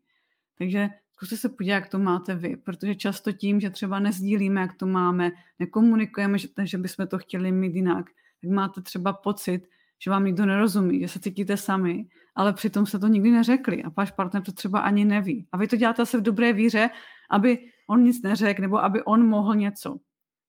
Takže 0.58 0.90
zkuste 1.24 1.38
se 1.38 1.50
podívat, 1.50 1.76
jak 1.76 1.90
to 1.90 2.00
máte 2.00 2.36
vy, 2.36 2.58
protože 2.58 2.96
často 2.96 3.32
tím, 3.32 3.60
že 3.60 3.70
třeba 3.70 4.00
nezdílíme, 4.00 4.62
jak 4.62 4.74
to 4.74 4.86
máme, 4.86 5.32
nekomunikujeme, 5.60 6.38
že, 6.38 6.48
že 6.64 6.78
bychom 6.78 7.08
to 7.08 7.18
chtěli 7.18 7.52
mít 7.52 7.76
jinak, 7.76 8.06
tak 8.42 8.52
máte 8.52 8.82
třeba 8.82 9.14
pocit, 9.14 9.68
že 10.04 10.12
vám 10.12 10.26
nikdo 10.26 10.46
nerozumí, 10.46 11.00
že 11.00 11.08
se 11.08 11.20
cítíte 11.20 11.58
sami, 11.58 12.08
ale 12.36 12.54
přitom 12.54 12.86
se 12.86 13.00
to 13.00 13.08
nikdy 13.08 13.32
neřekli 13.32 13.84
a 13.84 13.90
váš 13.90 14.12
partner 14.12 14.44
to 14.44 14.52
třeba 14.52 14.80
ani 14.80 15.06
neví. 15.06 15.48
A 15.52 15.58
vy 15.58 15.68
to 15.68 15.76
děláte 15.76 16.06
se 16.06 16.18
v 16.18 16.22
dobré 16.22 16.54
víře, 16.54 16.90
aby 17.32 17.60
on 17.90 18.04
nic 18.04 18.22
neřekl 18.22 18.62
nebo 18.62 18.84
aby 18.84 19.04
on 19.04 19.28
mohl 19.28 19.56
něco. 19.56 19.98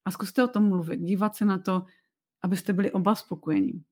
A 0.05 0.11
zkuste 0.11 0.45
o 0.45 0.49
tom 0.49 0.69
mluvit, 0.69 1.01
dívat 1.01 1.37
se 1.37 1.45
na 1.45 1.59
to, 1.59 1.83
abyste 2.43 2.73
byli 2.73 2.93
oba 2.93 3.15
spokojení. 3.15 3.83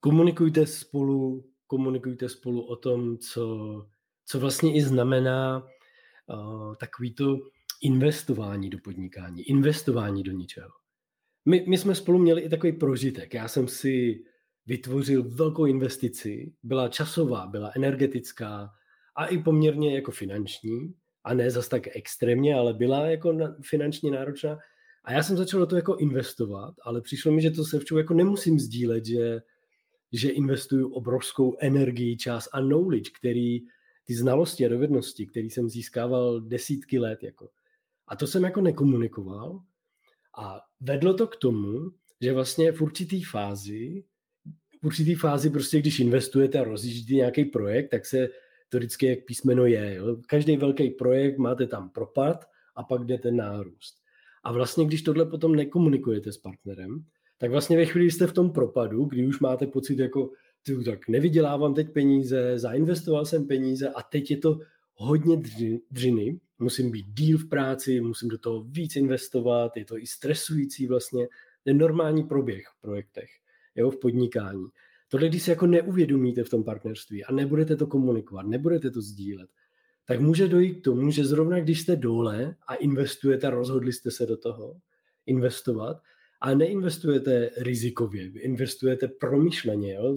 Komunikujte 0.00 0.66
spolu, 0.66 1.44
komunikujte 1.66 2.28
spolu 2.28 2.62
o 2.62 2.76
tom, 2.76 3.18
co, 3.18 3.86
co 4.26 4.40
vlastně 4.40 4.74
i 4.74 4.82
znamená 4.82 5.66
uh, 6.26 6.74
takový 6.74 7.14
to 7.14 7.38
investování 7.82 8.70
do 8.70 8.78
podnikání, 8.84 9.42
investování 9.42 10.22
do 10.22 10.32
něčeho. 10.32 10.70
My, 11.44 11.64
my 11.68 11.78
jsme 11.78 11.94
spolu 11.94 12.18
měli 12.18 12.42
i 12.42 12.48
takový 12.48 12.72
prožitek. 12.72 13.34
Já 13.34 13.48
jsem 13.48 13.68
si 13.68 14.24
vytvořil 14.66 15.22
velkou 15.22 15.66
investici, 15.66 16.52
byla 16.62 16.88
časová, 16.88 17.46
byla 17.46 17.72
energetická 17.76 18.70
a 19.16 19.26
i 19.26 19.38
poměrně 19.38 19.94
jako 19.94 20.10
finanční, 20.10 20.94
a 21.26 21.34
ne 21.34 21.50
zas 21.50 21.68
tak 21.68 21.96
extrémně, 21.96 22.54
ale 22.54 22.74
byla 22.74 23.06
jako 23.06 23.38
finančně 23.62 24.10
náročná. 24.10 24.58
A 25.04 25.12
já 25.12 25.22
jsem 25.22 25.36
začal 25.36 25.60
do 25.60 25.66
toho 25.66 25.78
jako 25.78 25.96
investovat, 25.96 26.74
ale 26.82 27.00
přišlo 27.00 27.32
mi, 27.32 27.42
že 27.42 27.50
to 27.50 27.64
se 27.64 27.78
jako 27.98 28.14
nemusím 28.14 28.58
sdílet, 28.58 29.06
že, 29.06 29.40
že 30.12 30.30
investuju 30.30 30.92
obrovskou 30.92 31.56
energii, 31.60 32.16
čas 32.16 32.48
a 32.52 32.60
knowledge, 32.60 33.10
který, 33.18 33.60
ty 34.06 34.14
znalosti 34.14 34.66
a 34.66 34.68
dovednosti, 34.68 35.26
které 35.26 35.46
jsem 35.46 35.68
získával 35.68 36.40
desítky 36.40 36.98
let. 36.98 37.22
Jako. 37.22 37.48
A 38.08 38.16
to 38.16 38.26
jsem 38.26 38.44
jako 38.44 38.60
nekomunikoval. 38.60 39.60
A 40.38 40.60
vedlo 40.80 41.14
to 41.14 41.26
k 41.26 41.36
tomu, 41.36 41.90
že 42.20 42.32
vlastně 42.32 42.72
v 42.72 42.80
určitý 42.80 43.22
fázi 43.22 44.04
v 44.82 44.86
určitý 44.86 45.14
fázi 45.14 45.50
prostě, 45.50 45.78
když 45.78 46.00
investujete 46.00 46.58
a 46.58 46.64
rozjíždíte 46.64 47.14
nějaký 47.14 47.44
projekt, 47.44 47.88
tak 47.88 48.06
se 48.06 48.28
to 48.68 48.78
vždycky 48.78 49.06
jak 49.06 49.24
písmeno 49.24 49.66
je. 49.66 49.94
Jo? 49.94 50.16
Každý 50.26 50.56
velký 50.56 50.90
projekt 50.90 51.38
máte 51.38 51.66
tam 51.66 51.90
propad 51.90 52.44
a 52.76 52.82
pak 52.82 53.04
jde 53.04 53.18
ten 53.18 53.36
nárůst. 53.36 53.96
A 54.44 54.52
vlastně, 54.52 54.84
když 54.84 55.02
tohle 55.02 55.26
potom 55.26 55.54
nekomunikujete 55.54 56.32
s 56.32 56.38
partnerem, 56.38 57.04
tak 57.38 57.50
vlastně 57.50 57.76
ve 57.76 57.86
chvíli 57.86 58.10
jste 58.10 58.26
v 58.26 58.32
tom 58.32 58.52
propadu, 58.52 59.04
kdy 59.04 59.26
už 59.26 59.40
máte 59.40 59.66
pocit 59.66 59.98
jako, 59.98 60.30
ty, 60.66 60.84
tak 60.84 61.08
nevydělávám 61.08 61.74
teď 61.74 61.92
peníze, 61.92 62.58
zainvestoval 62.58 63.26
jsem 63.26 63.46
peníze 63.46 63.88
a 63.88 64.02
teď 64.02 64.30
je 64.30 64.36
to 64.36 64.58
hodně 64.94 65.42
dřiny, 65.90 66.40
musím 66.58 66.90
být 66.90 67.06
díl 67.06 67.38
v 67.38 67.48
práci, 67.48 68.00
musím 68.00 68.28
do 68.28 68.38
toho 68.38 68.64
víc 68.64 68.96
investovat, 68.96 69.76
je 69.76 69.84
to 69.84 69.98
i 69.98 70.06
stresující 70.06 70.86
vlastně, 70.86 71.28
je 71.64 71.74
normální 71.74 72.24
proběh 72.24 72.66
v 72.78 72.80
projektech 72.80 73.28
jo, 73.76 73.90
v 73.90 74.00
podnikání. 74.00 74.66
Tohle, 75.08 75.28
když 75.28 75.42
si 75.42 75.50
jako 75.50 75.66
neuvědomíte 75.66 76.44
v 76.44 76.50
tom 76.50 76.64
partnerství 76.64 77.24
a 77.24 77.32
nebudete 77.32 77.76
to 77.76 77.86
komunikovat, 77.86 78.46
nebudete 78.46 78.90
to 78.90 79.00
sdílet, 79.00 79.50
tak 80.04 80.20
může 80.20 80.48
dojít 80.48 80.74
k 80.74 80.84
tomu, 80.84 81.10
že 81.10 81.24
zrovna 81.24 81.60
když 81.60 81.80
jste 81.80 81.96
dole 81.96 82.56
a 82.68 82.74
investujete, 82.74 83.50
rozhodli 83.50 83.92
jste 83.92 84.10
se 84.10 84.26
do 84.26 84.36
toho 84.36 84.76
investovat, 85.26 85.96
a 86.40 86.54
neinvestujete 86.54 87.50
rizikově, 87.56 88.30
investujete 88.40 89.08
promyšleně, 89.08 89.94
jo? 89.94 90.16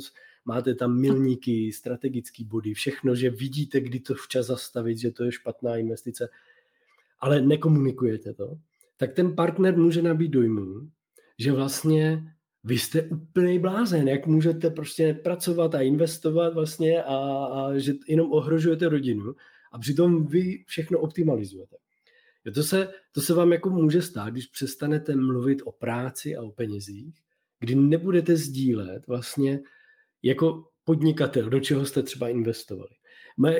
Máte 0.49 0.75
tam 0.75 0.97
milníky, 0.97 1.71
strategické 1.71 2.43
body, 2.43 2.73
všechno, 2.73 3.15
že 3.15 3.29
vidíte, 3.29 3.81
kdy 3.81 3.99
to 3.99 4.13
včas 4.13 4.45
zastavit, 4.45 4.97
že 4.97 5.11
to 5.11 5.23
je 5.23 5.31
špatná 5.31 5.77
investice, 5.77 6.29
ale 7.19 7.41
nekomunikujete 7.41 8.33
to, 8.33 8.57
tak 8.97 9.13
ten 9.13 9.35
partner 9.35 9.77
může 9.77 10.01
nabít 10.01 10.31
dojmu, 10.31 10.89
že 11.37 11.51
vlastně 11.51 12.33
vy 12.63 12.79
jste 12.79 13.01
úplný 13.01 13.59
blázen, 13.59 14.07
jak 14.07 14.27
můžete 14.27 14.69
prostě 14.69 15.13
pracovat 15.13 15.75
a 15.75 15.81
investovat 15.81 16.53
vlastně 16.53 17.03
a, 17.03 17.15
a 17.45 17.77
že 17.77 17.93
jenom 18.07 18.33
ohrožujete 18.33 18.89
rodinu 18.89 19.35
a 19.71 19.79
přitom 19.79 20.27
vy 20.27 20.63
všechno 20.67 20.99
optimalizujete. 20.99 21.75
Jo, 22.45 22.53
to, 22.53 22.63
se, 22.63 22.87
to 23.11 23.21
se 23.21 23.33
vám 23.33 23.51
jako 23.51 23.69
může 23.69 24.01
stát, 24.01 24.29
když 24.29 24.45
přestanete 24.45 25.15
mluvit 25.15 25.61
o 25.65 25.71
práci 25.71 26.35
a 26.35 26.41
o 26.41 26.51
penězích, 26.51 27.15
kdy 27.59 27.75
nebudete 27.75 28.35
sdílet 28.35 29.07
vlastně 29.07 29.59
jako 30.23 30.63
podnikatel, 30.83 31.49
do 31.49 31.59
čeho 31.59 31.85
jste 31.85 32.03
třeba 32.03 32.29
investovali. 32.29 32.89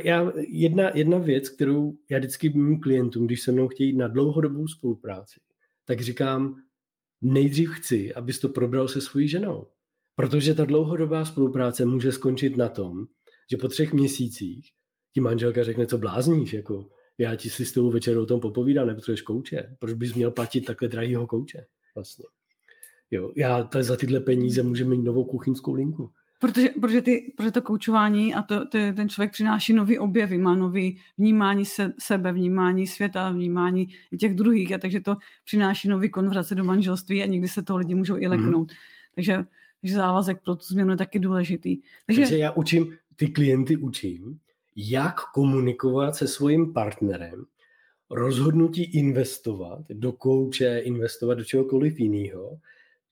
Já, 0.04 0.32
jedna, 0.48 0.98
jedna 0.98 1.18
věc, 1.18 1.50
kterou 1.50 1.94
já 2.10 2.18
vždycky 2.18 2.50
mým 2.50 2.80
klientům, 2.80 3.26
když 3.26 3.42
se 3.42 3.52
mnou 3.52 3.68
chtějí 3.68 3.98
na 3.98 4.08
dlouhodobou 4.08 4.68
spolupráci, 4.68 5.40
tak 5.86 6.02
říkám, 6.02 6.56
nejdřív 7.22 7.70
chci, 7.70 8.14
abys 8.14 8.40
to 8.40 8.50
probral 8.50 8.88
se 8.88 9.02
svojí 9.02 9.28
ženou. 9.28 9.68
Protože 10.16 10.54
ta 10.54 10.66
dlouhodobá 10.66 11.26
spolupráce 11.26 11.86
může 11.86 12.12
skončit 12.12 12.58
na 12.58 12.70
tom, 12.70 13.06
že 13.52 13.58
po 13.58 13.68
třech 13.68 13.94
měsících 13.94 14.72
ti 15.14 15.22
manželka 15.22 15.64
řekne, 15.64 15.88
co 15.88 15.98
blázníš, 15.98 16.54
jako 16.54 16.90
já 17.18 17.36
ti 17.36 17.50
si 17.50 17.66
s 17.66 17.74
tou 17.74 17.92
večer 17.92 18.18
o 18.18 18.26
tom 18.26 18.40
popovídám, 18.40 18.88
nepotřebuješ 18.88 19.22
kouče. 19.22 19.76
Proč 19.80 19.94
bys 19.94 20.14
měl 20.14 20.32
platit 20.32 20.62
takhle 20.62 20.88
drahýho 20.88 21.28
kouče? 21.28 21.66
Vlastně. 21.96 22.26
Jo, 23.12 23.32
já 23.36 23.70
za 23.80 23.96
tyhle 23.96 24.20
peníze 24.20 24.64
můžu 24.64 24.86
mít 24.86 25.04
novou 25.04 25.26
kuchyňskou 25.26 25.74
linku. 25.74 26.12
Protože, 26.40 26.70
protože, 26.82 27.02
ty, 27.02 27.34
protože 27.38 27.52
to 27.52 27.62
koučování 27.62 28.34
a 28.36 28.42
to, 28.42 28.66
to, 28.66 28.78
ten 28.96 29.10
člověk 29.10 29.32
přináší 29.32 29.74
nový 29.74 30.00
objevy, 30.00 30.38
má 30.38 30.56
nový 30.56 31.00
vnímání 31.18 31.66
se, 31.66 31.94
sebe, 32.00 32.32
vnímání 32.32 32.88
světa, 32.88 33.32
vnímání 33.32 33.88
těch 34.20 34.36
druhých, 34.36 34.74
a 34.74 34.78
takže 34.78 35.00
to 35.00 35.16
přináší 35.46 35.88
nový 35.88 36.10
konverzace 36.10 36.56
do 36.56 36.64
manželství 36.64 37.24
a 37.24 37.26
někdy 37.26 37.48
se 37.48 37.64
toho 37.64 37.80
lidi 37.80 37.96
můžou 37.96 38.18
i 38.18 38.28
mhm. 38.28 38.32
leknout. 38.32 38.72
Mm. 38.72 38.78
Takže, 39.16 39.46
takže 39.82 39.96
závazek 39.96 40.42
pro 40.44 40.56
tu 40.56 40.64
změnu 40.64 40.92
je 40.92 40.98
taky 40.98 41.20
důležitý. 41.20 41.78
Takže, 42.06 42.22
takže 42.22 42.38
já 42.38 42.52
učím, 42.52 42.98
ty 43.16 43.28
klienty 43.28 43.78
učím, 43.78 44.40
jak 44.76 45.16
komunikovat 45.34 46.16
se 46.16 46.28
svým 46.28 46.74
partnerem, 46.74 47.46
rozhodnutí 48.10 48.84
investovat 48.84 49.80
do 49.90 50.12
kouče, 50.12 50.80
investovat 50.80 51.34
do 51.34 51.44
čehokoliv 51.44 52.00
jiného, 52.00 52.58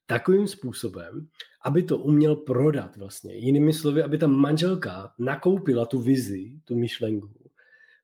takovým 0.07 0.47
způsobem, 0.47 1.27
aby 1.65 1.83
to 1.83 1.97
uměl 1.97 2.35
prodat 2.35 2.97
vlastně. 2.97 3.35
Jinými 3.35 3.73
slovy, 3.73 4.03
aby 4.03 4.17
ta 4.17 4.27
manželka 4.27 5.13
nakoupila 5.19 5.85
tu 5.85 5.99
vizi, 6.01 6.59
tu 6.65 6.75
myšlenku, 6.75 7.49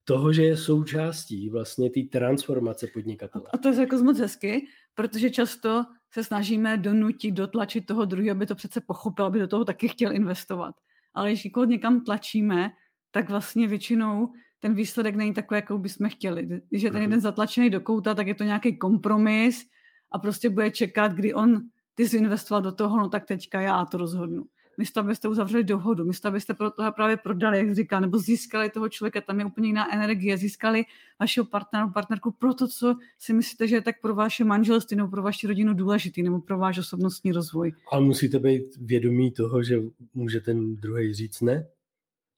toho, 0.04 0.34
že 0.34 0.44
je 0.44 0.58
součástí 0.58 1.50
vlastně 1.50 1.90
té 1.90 2.02
transformace 2.12 2.88
podnikatele. 2.94 3.46
A 3.54 3.58
to 3.58 3.70
je 3.70 3.80
jako 3.80 3.98
moc 3.98 4.20
hezky, 4.20 4.68
protože 4.96 5.30
často 5.30 5.86
se 6.12 6.24
snažíme 6.24 6.78
donutit, 6.78 7.32
dotlačit 7.32 7.86
toho 7.86 8.06
druhého, 8.06 8.32
aby 8.32 8.46
to 8.46 8.56
přece 8.56 8.82
pochopil, 8.82 9.26
aby 9.26 9.40
do 9.40 9.48
toho 9.48 9.66
taky 9.66 9.88
chtěl 9.88 10.16
investovat. 10.16 10.76
Ale 11.14 11.30
když 11.30 11.44
někoho 11.44 11.66
někam 11.66 12.04
tlačíme, 12.04 12.72
tak 13.12 13.30
vlastně 13.30 13.68
většinou 13.68 14.34
ten 14.60 14.74
výsledek 14.74 15.16
není 15.16 15.34
takový, 15.34 15.58
jakou 15.58 15.78
bychom 15.78 16.10
chtěli. 16.10 16.62
Když 16.70 16.84
je 16.84 16.92
ten 16.92 17.02
mhm. 17.02 17.02
jeden 17.02 17.22
zatlačený 17.22 17.70
do 17.70 17.82
kouta, 17.82 18.14
tak 18.14 18.28
je 18.28 18.36
to 18.36 18.44
nějaký 18.44 18.78
kompromis 18.78 19.66
a 20.12 20.20
prostě 20.20 20.50
bude 20.50 20.72
čekat, 20.72 21.14
kdy 21.14 21.34
on 21.34 21.62
ty 21.96 22.10
jsi 22.10 22.18
investoval 22.18 22.62
do 22.62 22.72
toho, 22.72 22.98
no 22.98 23.10
tak 23.10 23.26
teďka 23.26 23.62
já 23.62 23.86
to 23.86 23.98
rozhodnu. 23.98 24.46
Místo, 24.78 25.00
abyste 25.00 25.28
uzavřeli 25.28 25.64
dohodu, 25.64 26.06
místo, 26.06 26.28
abyste 26.28 26.54
pro 26.54 26.72
toho 26.72 26.92
právě 26.92 27.18
prodali, 27.18 27.58
jak 27.58 27.76
říká, 27.76 28.00
nebo 28.00 28.18
získali 28.18 28.70
toho 28.70 28.90
člověka, 28.90 29.22
tam 29.22 29.40
je 29.40 29.46
úplně 29.46 29.68
jiná 29.68 29.94
energie, 29.94 30.38
získali 30.38 30.84
vašeho 31.20 31.46
partnera, 31.46 31.88
partnerku 31.88 32.32
pro 32.32 32.54
to, 32.54 32.68
co 32.68 32.96
si 33.20 33.34
myslíte, 33.34 33.68
že 33.68 33.76
je 33.76 33.82
tak 33.82 34.02
pro 34.02 34.16
vaše 34.16 34.44
manželství 34.44 34.98
nebo 34.98 35.10
pro 35.10 35.22
vaši 35.22 35.48
rodinu 35.48 35.74
důležitý, 35.74 36.24
nebo 36.24 36.40
pro 36.40 36.58
váš 36.58 36.78
osobnostní 36.78 37.32
rozvoj. 37.32 37.74
Ale 37.92 38.02
musíte 38.02 38.40
být 38.40 38.78
vědomí 38.78 39.32
toho, 39.32 39.64
že 39.64 39.82
může 40.14 40.42
ten 40.42 40.76
druhý 40.76 41.14
říct 41.14 41.42
ne, 41.42 41.68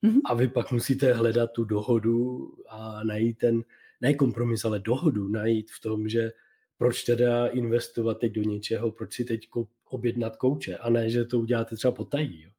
mm-hmm. 0.03 0.21
a 0.25 0.33
vy 0.33 0.47
pak 0.47 0.71
musíte 0.71 1.13
hledat 1.13 1.51
tu 1.51 1.63
dohodu 1.63 2.47
a 2.69 3.03
najít 3.03 3.37
ten, 3.37 3.63
ne 4.01 4.13
kompromis, 4.13 4.65
ale 4.65 4.79
dohodu 4.79 5.27
najít 5.27 5.71
v 5.71 5.81
tom, 5.81 6.09
že 6.09 6.31
proč 6.77 7.03
teda 7.03 7.47
investovat 7.47 8.19
teď 8.19 8.31
do 8.31 8.41
něčeho, 8.41 8.91
proč 8.91 9.13
si 9.13 9.25
teď 9.25 9.47
objednat 9.89 10.35
kouče 10.35 10.77
a 10.77 10.89
ne, 10.89 11.09
že 11.09 11.25
to 11.25 11.39
uděláte 11.39 11.75
třeba 11.75 11.91
potají. 11.91 12.41
Jo. 12.41 12.49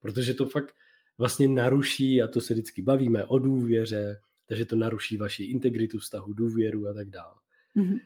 Protože 0.00 0.34
to 0.34 0.46
fakt 0.48 0.74
vlastně 1.18 1.48
naruší, 1.48 2.22
a 2.22 2.28
to 2.28 2.40
se 2.40 2.54
vždycky 2.54 2.82
bavíme 2.82 3.24
o 3.24 3.38
důvěře, 3.38 4.20
takže 4.46 4.64
to 4.64 4.76
naruší 4.76 5.16
vaši 5.16 5.44
integritu 5.44 5.98
vztahu, 5.98 6.32
důvěru 6.32 6.88
a 6.88 6.94
tak 6.94 7.10
dále. 7.10 7.34
Mm-hmm. 7.76 8.00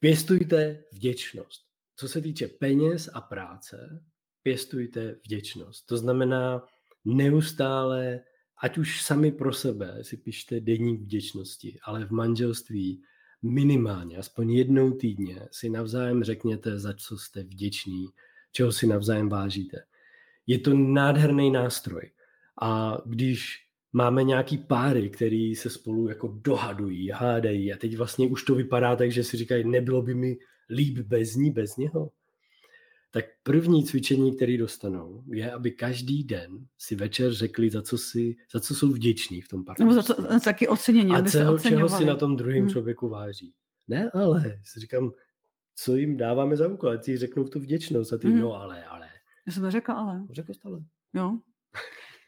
Pěstujte 0.00 0.84
vděčnost. 0.92 1.64
Co 1.96 2.08
se 2.08 2.20
týče 2.20 2.48
peněz 2.48 3.10
a 3.12 3.20
práce, 3.20 4.04
pěstujte 4.42 5.16
vděčnost. 5.24 5.86
To 5.86 5.96
znamená 5.96 6.66
neustále, 7.04 8.20
ať 8.62 8.78
už 8.78 9.02
sami 9.02 9.32
pro 9.32 9.52
sebe 9.52 10.04
si 10.04 10.16
pište 10.16 10.60
denní 10.60 10.96
vděčnosti, 10.96 11.78
ale 11.82 12.04
v 12.04 12.10
manželství 12.10 13.02
minimálně, 13.42 14.16
aspoň 14.16 14.50
jednou 14.50 14.90
týdně 14.90 15.48
si 15.50 15.68
navzájem 15.68 16.24
řekněte, 16.24 16.78
za 16.78 16.92
co 16.92 17.18
jste 17.18 17.42
vděční, 17.42 18.06
čeho 18.52 18.72
si 18.72 18.86
navzájem 18.86 19.28
vážíte. 19.28 19.84
Je 20.46 20.58
to 20.58 20.74
nádherný 20.74 21.50
nástroj. 21.50 22.10
A 22.62 22.98
když 23.06 23.66
máme 23.92 24.24
nějaký 24.24 24.58
páry, 24.58 25.10
který 25.10 25.54
se 25.54 25.70
spolu 25.70 26.08
jako 26.08 26.38
dohadují, 26.42 27.10
hádají 27.10 27.72
a 27.72 27.76
teď 27.76 27.96
vlastně 27.96 28.26
už 28.28 28.42
to 28.42 28.54
vypadá 28.54 28.96
tak, 28.96 29.12
že 29.12 29.24
si 29.24 29.36
říkají, 29.36 29.68
nebylo 29.68 30.02
by 30.02 30.14
mi 30.14 30.38
líp 30.70 30.98
bez 30.98 31.34
ní, 31.34 31.50
bez 31.50 31.76
něho, 31.76 32.10
tak 33.10 33.24
první 33.42 33.84
cvičení, 33.84 34.36
který 34.36 34.58
dostanou, 34.58 35.24
je, 35.32 35.52
aby 35.52 35.70
každý 35.70 36.24
den 36.24 36.66
si 36.78 36.94
večer 36.94 37.32
řekli, 37.32 37.70
za 37.70 37.82
co, 37.82 37.98
si, 37.98 38.36
za 38.52 38.60
co 38.60 38.74
jsou 38.74 38.88
vděční 38.88 39.40
v 39.40 39.48
tom 39.48 39.64
partnerství. 39.64 39.96
Nebo 39.96 40.02
za, 40.02 40.14
to, 40.14 40.32
za 40.32 40.40
taky 40.40 40.68
ocenění, 40.68 41.12
A 41.12 41.22
celého, 41.22 41.58
čeho 41.58 41.88
si 41.88 42.04
na 42.04 42.16
tom 42.16 42.36
druhém 42.36 42.60
hmm. 42.60 42.70
člověku 42.70 43.08
váží. 43.08 43.52
Ne, 43.88 44.10
ale 44.14 44.60
si 44.64 44.80
říkám, 44.80 45.10
co 45.76 45.96
jim 45.96 46.16
dáváme 46.16 46.56
za 46.56 46.68
úkol, 46.68 46.90
ať 46.90 47.04
si 47.04 47.16
řeknou 47.16 47.44
tu 47.44 47.60
vděčnost 47.60 48.12
a 48.12 48.18
ty, 48.18 48.28
hmm. 48.28 48.40
no 48.40 48.54
ale, 48.54 48.84
ale. 48.84 49.06
Já 49.46 49.52
jsem 49.52 49.62
to 49.62 49.70
řekla, 49.70 49.94
ale. 49.94 50.26
Řekl 50.30 50.54
jsi 50.54 50.60
ale. 50.64 50.80
Jo. 51.14 51.38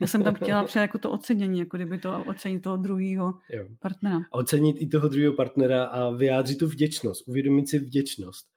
Já 0.01 0.07
jsem 0.07 0.25
tam 0.25 0.35
chtěla 0.35 0.65
přijít 0.65 0.83
jako 0.83 0.99
to 0.99 1.11
ocenění, 1.11 1.59
jako 1.59 1.77
kdyby 1.77 1.99
to 1.99 2.25
ocenit 2.25 2.63
toho 2.63 2.77
druhého 2.77 3.35
partnera. 3.81 4.21
Ocenit 4.31 4.77
i 4.81 4.87
toho 4.87 5.09
druhého 5.09 5.35
partnera 5.35 5.85
a 5.85 6.11
vyjádřit 6.11 6.59
tu 6.59 6.67
vděčnost, 6.67 7.29
uvědomit 7.29 7.69
si 7.69 7.79
vděčnost. 7.79 8.52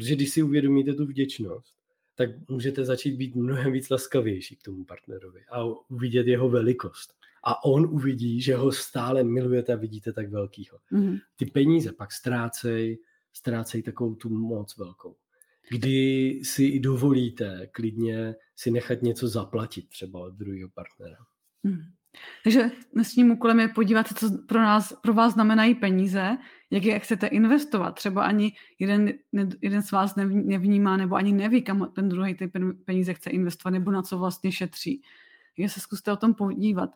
Protože 0.00 0.16
když 0.16 0.30
si 0.30 0.42
uvědomíte 0.42 0.94
tu 0.94 1.06
vděčnost, 1.06 1.74
tak 2.14 2.30
můžete 2.48 2.84
začít 2.84 3.16
být 3.16 3.34
mnohem 3.34 3.72
víc 3.72 3.90
laskavější 3.90 4.56
k 4.56 4.62
tomu 4.62 4.84
partnerovi 4.84 5.40
a 5.50 5.64
uvidět 5.88 6.26
jeho 6.26 6.48
velikost. 6.48 7.14
A 7.44 7.64
on 7.64 7.86
uvidí, 7.86 8.40
že 8.40 8.56
ho 8.56 8.72
stále 8.72 9.24
milujete 9.24 9.72
a 9.72 9.76
vidíte 9.76 10.12
tak 10.12 10.30
velkýho. 10.30 10.78
Mm-hmm. 10.92 11.18
Ty 11.36 11.46
peníze 11.46 11.92
pak 11.92 12.12
ztrácej, 12.12 12.98
ztrácej 13.32 13.82
takovou 13.82 14.14
tu 14.14 14.28
moc 14.28 14.76
velkou. 14.76 15.16
Kdy 15.70 16.40
si 16.44 16.64
i 16.64 16.80
dovolíte 16.80 17.66
klidně 17.72 18.34
si 18.56 18.70
nechat 18.70 19.02
něco 19.02 19.28
zaplatit 19.28 19.88
třeba 19.88 20.20
od 20.20 20.34
druhého 20.34 20.68
partnera. 20.74 21.16
Mm. 21.62 21.80
Takže 22.44 22.70
dnesním 22.94 23.30
úkolem 23.30 23.60
je 23.60 23.68
podívat 23.68 24.08
se, 24.08 24.14
co 24.14 24.38
pro, 24.48 24.58
nás, 24.58 24.92
pro 25.02 25.14
vás 25.14 25.32
znamenají 25.32 25.74
peníze, 25.74 26.36
jak 26.70 26.84
je 26.84 26.98
chcete 26.98 27.26
investovat. 27.26 27.90
Třeba 27.90 28.24
ani 28.24 28.52
jeden, 28.78 29.12
jeden 29.62 29.82
z 29.82 29.92
vás 29.92 30.16
nevnímá 30.32 30.96
nebo 30.96 31.14
ani 31.14 31.32
neví, 31.32 31.62
kam 31.62 31.90
ten 31.92 32.08
druhý 32.08 32.34
ty 32.34 32.50
peníze 32.84 33.14
chce 33.14 33.30
investovat 33.30 33.70
nebo 33.70 33.90
na 33.90 34.02
co 34.02 34.18
vlastně 34.18 34.52
šetří. 34.52 35.02
Takže 35.56 35.68
se 35.68 35.80
zkuste 35.80 36.12
o 36.12 36.16
tom 36.16 36.34
podívat. 36.34 36.90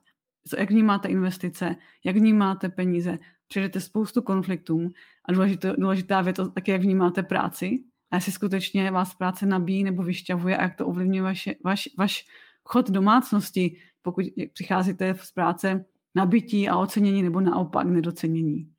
Jak 0.58 0.70
vnímáte 0.70 1.08
investice, 1.08 1.76
jak 2.04 2.16
vnímáte 2.16 2.68
peníze, 2.68 3.18
přejdete 3.48 3.80
spoustu 3.80 4.22
konfliktů 4.22 4.90
a 5.24 5.32
důležitá, 5.32 5.72
důležitá 5.78 6.20
věc 6.20 6.38
je 6.38 6.48
taky, 6.48 6.70
jak 6.70 6.80
vnímáte 6.80 7.22
práci 7.22 7.84
a 8.10 8.16
jestli 8.16 8.32
skutečně 8.32 8.90
vás 8.90 9.14
práce 9.14 9.46
nabíjí 9.46 9.84
nebo 9.84 10.02
vyšťavuje 10.02 10.56
a 10.56 10.62
jak 10.62 10.76
to 10.76 10.86
ovlivňuje 10.86 11.22
vaše, 11.22 11.54
vaš, 11.64 11.88
vaš 11.98 12.26
chod 12.64 12.90
domácnosti, 12.90 13.76
pokud 14.02 14.24
přicházíte 14.52 15.14
z 15.20 15.32
práce 15.32 15.84
nabití 16.14 16.68
a 16.68 16.76
ocenění 16.76 17.22
nebo 17.22 17.40
naopak 17.40 17.86
nedocenění. 17.86 18.73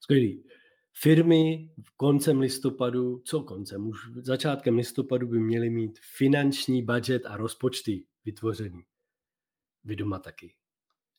Skvělý. 0.00 0.44
Firmy 0.92 1.70
v 1.84 1.96
koncem 1.96 2.40
listopadu, 2.40 3.22
co 3.24 3.42
koncem, 3.42 3.88
už 3.88 3.98
začátkem 4.16 4.76
listopadu 4.76 5.26
by 5.26 5.38
měly 5.38 5.70
mít 5.70 5.98
finanční 6.16 6.82
budget 6.82 7.26
a 7.26 7.36
rozpočty 7.36 8.04
vytvořený. 8.24 8.82
Vy 9.84 9.96
doma 9.96 10.18
taky. 10.18 10.54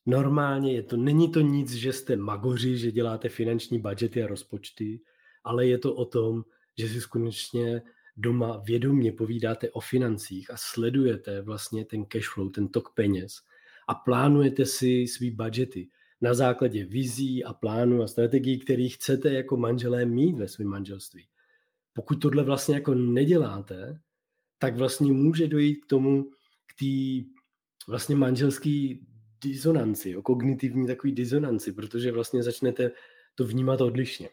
Normálně 0.06 0.72
je 0.72 0.82
to, 0.82 0.96
není 0.96 1.32
to 1.32 1.40
nic, 1.40 1.72
že 1.72 1.92
jste 1.92 2.16
magoři, 2.16 2.78
že 2.78 2.92
děláte 2.92 3.28
finanční 3.28 3.78
budgety 3.78 4.22
a 4.22 4.26
rozpočty, 4.26 5.00
ale 5.44 5.66
je 5.66 5.78
to 5.78 5.94
o 5.94 6.04
tom, 6.04 6.44
že 6.78 6.88
si 6.88 7.00
skutečně 7.00 7.82
doma 8.16 8.56
vědomě 8.56 9.12
povídáte 9.12 9.70
o 9.70 9.80
financích 9.80 10.50
a 10.50 10.54
sledujete 10.56 11.42
vlastně 11.42 11.84
ten 11.84 12.04
cash 12.04 12.28
flow, 12.34 12.50
ten 12.50 12.68
tok 12.68 12.94
peněz 12.94 13.42
a 13.88 13.94
plánujete 13.94 14.66
si 14.66 15.06
svý 15.06 15.30
budgety 15.30 15.88
na 16.20 16.34
základě 16.34 16.84
vizí 16.84 17.44
a 17.44 17.52
plánu 17.52 18.02
a 18.02 18.06
strategií, 18.06 18.58
který 18.58 18.88
chcete 18.88 19.32
jako 19.32 19.56
manželé 19.56 20.04
mít 20.04 20.38
ve 20.38 20.48
svém 20.48 20.68
manželství. 20.68 21.26
Pokud 21.92 22.14
tohle 22.14 22.44
vlastně 22.44 22.74
jako 22.74 22.94
neděláte, 22.94 24.00
tak 24.58 24.76
vlastně 24.76 25.12
může 25.12 25.48
dojít 25.48 25.84
k 25.84 25.86
tomu, 25.86 26.30
k 26.66 26.78
té 26.78 27.30
vlastně 27.88 28.16
manželské 28.16 28.94
disonanci, 29.42 30.16
o 30.16 30.22
kognitivní 30.22 30.86
takový 30.86 31.12
disonanci, 31.12 31.72
protože 31.72 32.12
vlastně 32.12 32.42
začnete 32.42 32.90
to 33.34 33.44
vnímat 33.44 33.80
odlišně. 33.80 34.28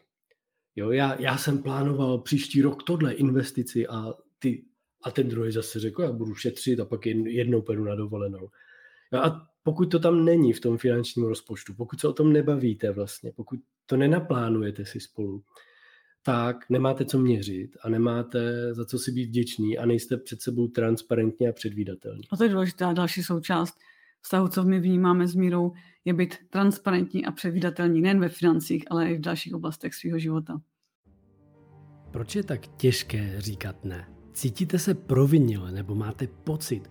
Jo, 0.76 0.90
já, 0.90 1.20
já 1.20 1.38
jsem 1.38 1.62
plánoval 1.62 2.18
příští 2.18 2.62
rok 2.62 2.82
tohle 2.82 3.12
investici 3.12 3.86
a, 3.86 4.14
ty, 4.38 4.64
a 5.02 5.10
ten 5.10 5.28
druhý 5.28 5.52
zase 5.52 5.80
řekl, 5.80 6.02
já 6.02 6.12
budu 6.12 6.34
šetřit 6.34 6.80
a 6.80 6.84
pak 6.84 7.06
jednou 7.06 7.62
peru 7.62 7.84
na 7.84 7.94
dovolenou. 7.94 8.50
Jo, 9.12 9.20
a 9.20 9.46
pokud 9.62 9.86
to 9.86 9.98
tam 9.98 10.24
není 10.24 10.52
v 10.52 10.60
tom 10.60 10.78
finančním 10.78 11.24
rozpočtu, 11.24 11.74
pokud 11.74 12.00
se 12.00 12.08
o 12.08 12.12
tom 12.12 12.32
nebavíte 12.32 12.90
vlastně, 12.90 13.32
pokud 13.36 13.60
to 13.86 13.96
nenaplánujete 13.96 14.84
si 14.84 15.00
spolu, 15.00 15.42
tak 16.22 16.70
nemáte 16.70 17.04
co 17.04 17.18
měřit 17.18 17.76
a 17.82 17.88
nemáte 17.88 18.74
za 18.74 18.84
co 18.84 18.98
si 18.98 19.12
být 19.12 19.26
vděčný 19.26 19.78
a 19.78 19.86
nejste 19.86 20.16
před 20.16 20.42
sebou 20.42 20.68
transparentně 20.68 21.48
a 21.48 21.52
předvídatelní. 21.52 22.22
A 22.30 22.36
to 22.36 22.44
je 22.44 22.50
důležitá 22.50 22.92
další 22.92 23.22
součást 23.22 23.78
vztahu, 24.20 24.48
co 24.48 24.64
my 24.64 24.80
vnímáme 24.80 25.28
s 25.28 25.34
mírou, 25.34 25.72
je 26.04 26.14
být 26.14 26.34
transparentní 26.50 27.24
a 27.24 27.32
předvídatelný 27.32 28.00
nejen 28.00 28.20
ve 28.20 28.28
financích, 28.28 28.84
ale 28.90 29.10
i 29.10 29.16
v 29.16 29.20
dalších 29.20 29.54
oblastech 29.54 29.94
svého 29.94 30.18
života. 30.18 30.60
Proč 32.10 32.36
je 32.36 32.42
tak 32.42 32.66
těžké 32.66 33.34
říkat 33.38 33.84
ne? 33.84 34.08
Cítíte 34.32 34.78
se 34.78 34.94
provinile 34.94 35.72
nebo 35.72 35.94
máte 35.94 36.26
pocit, 36.26 36.90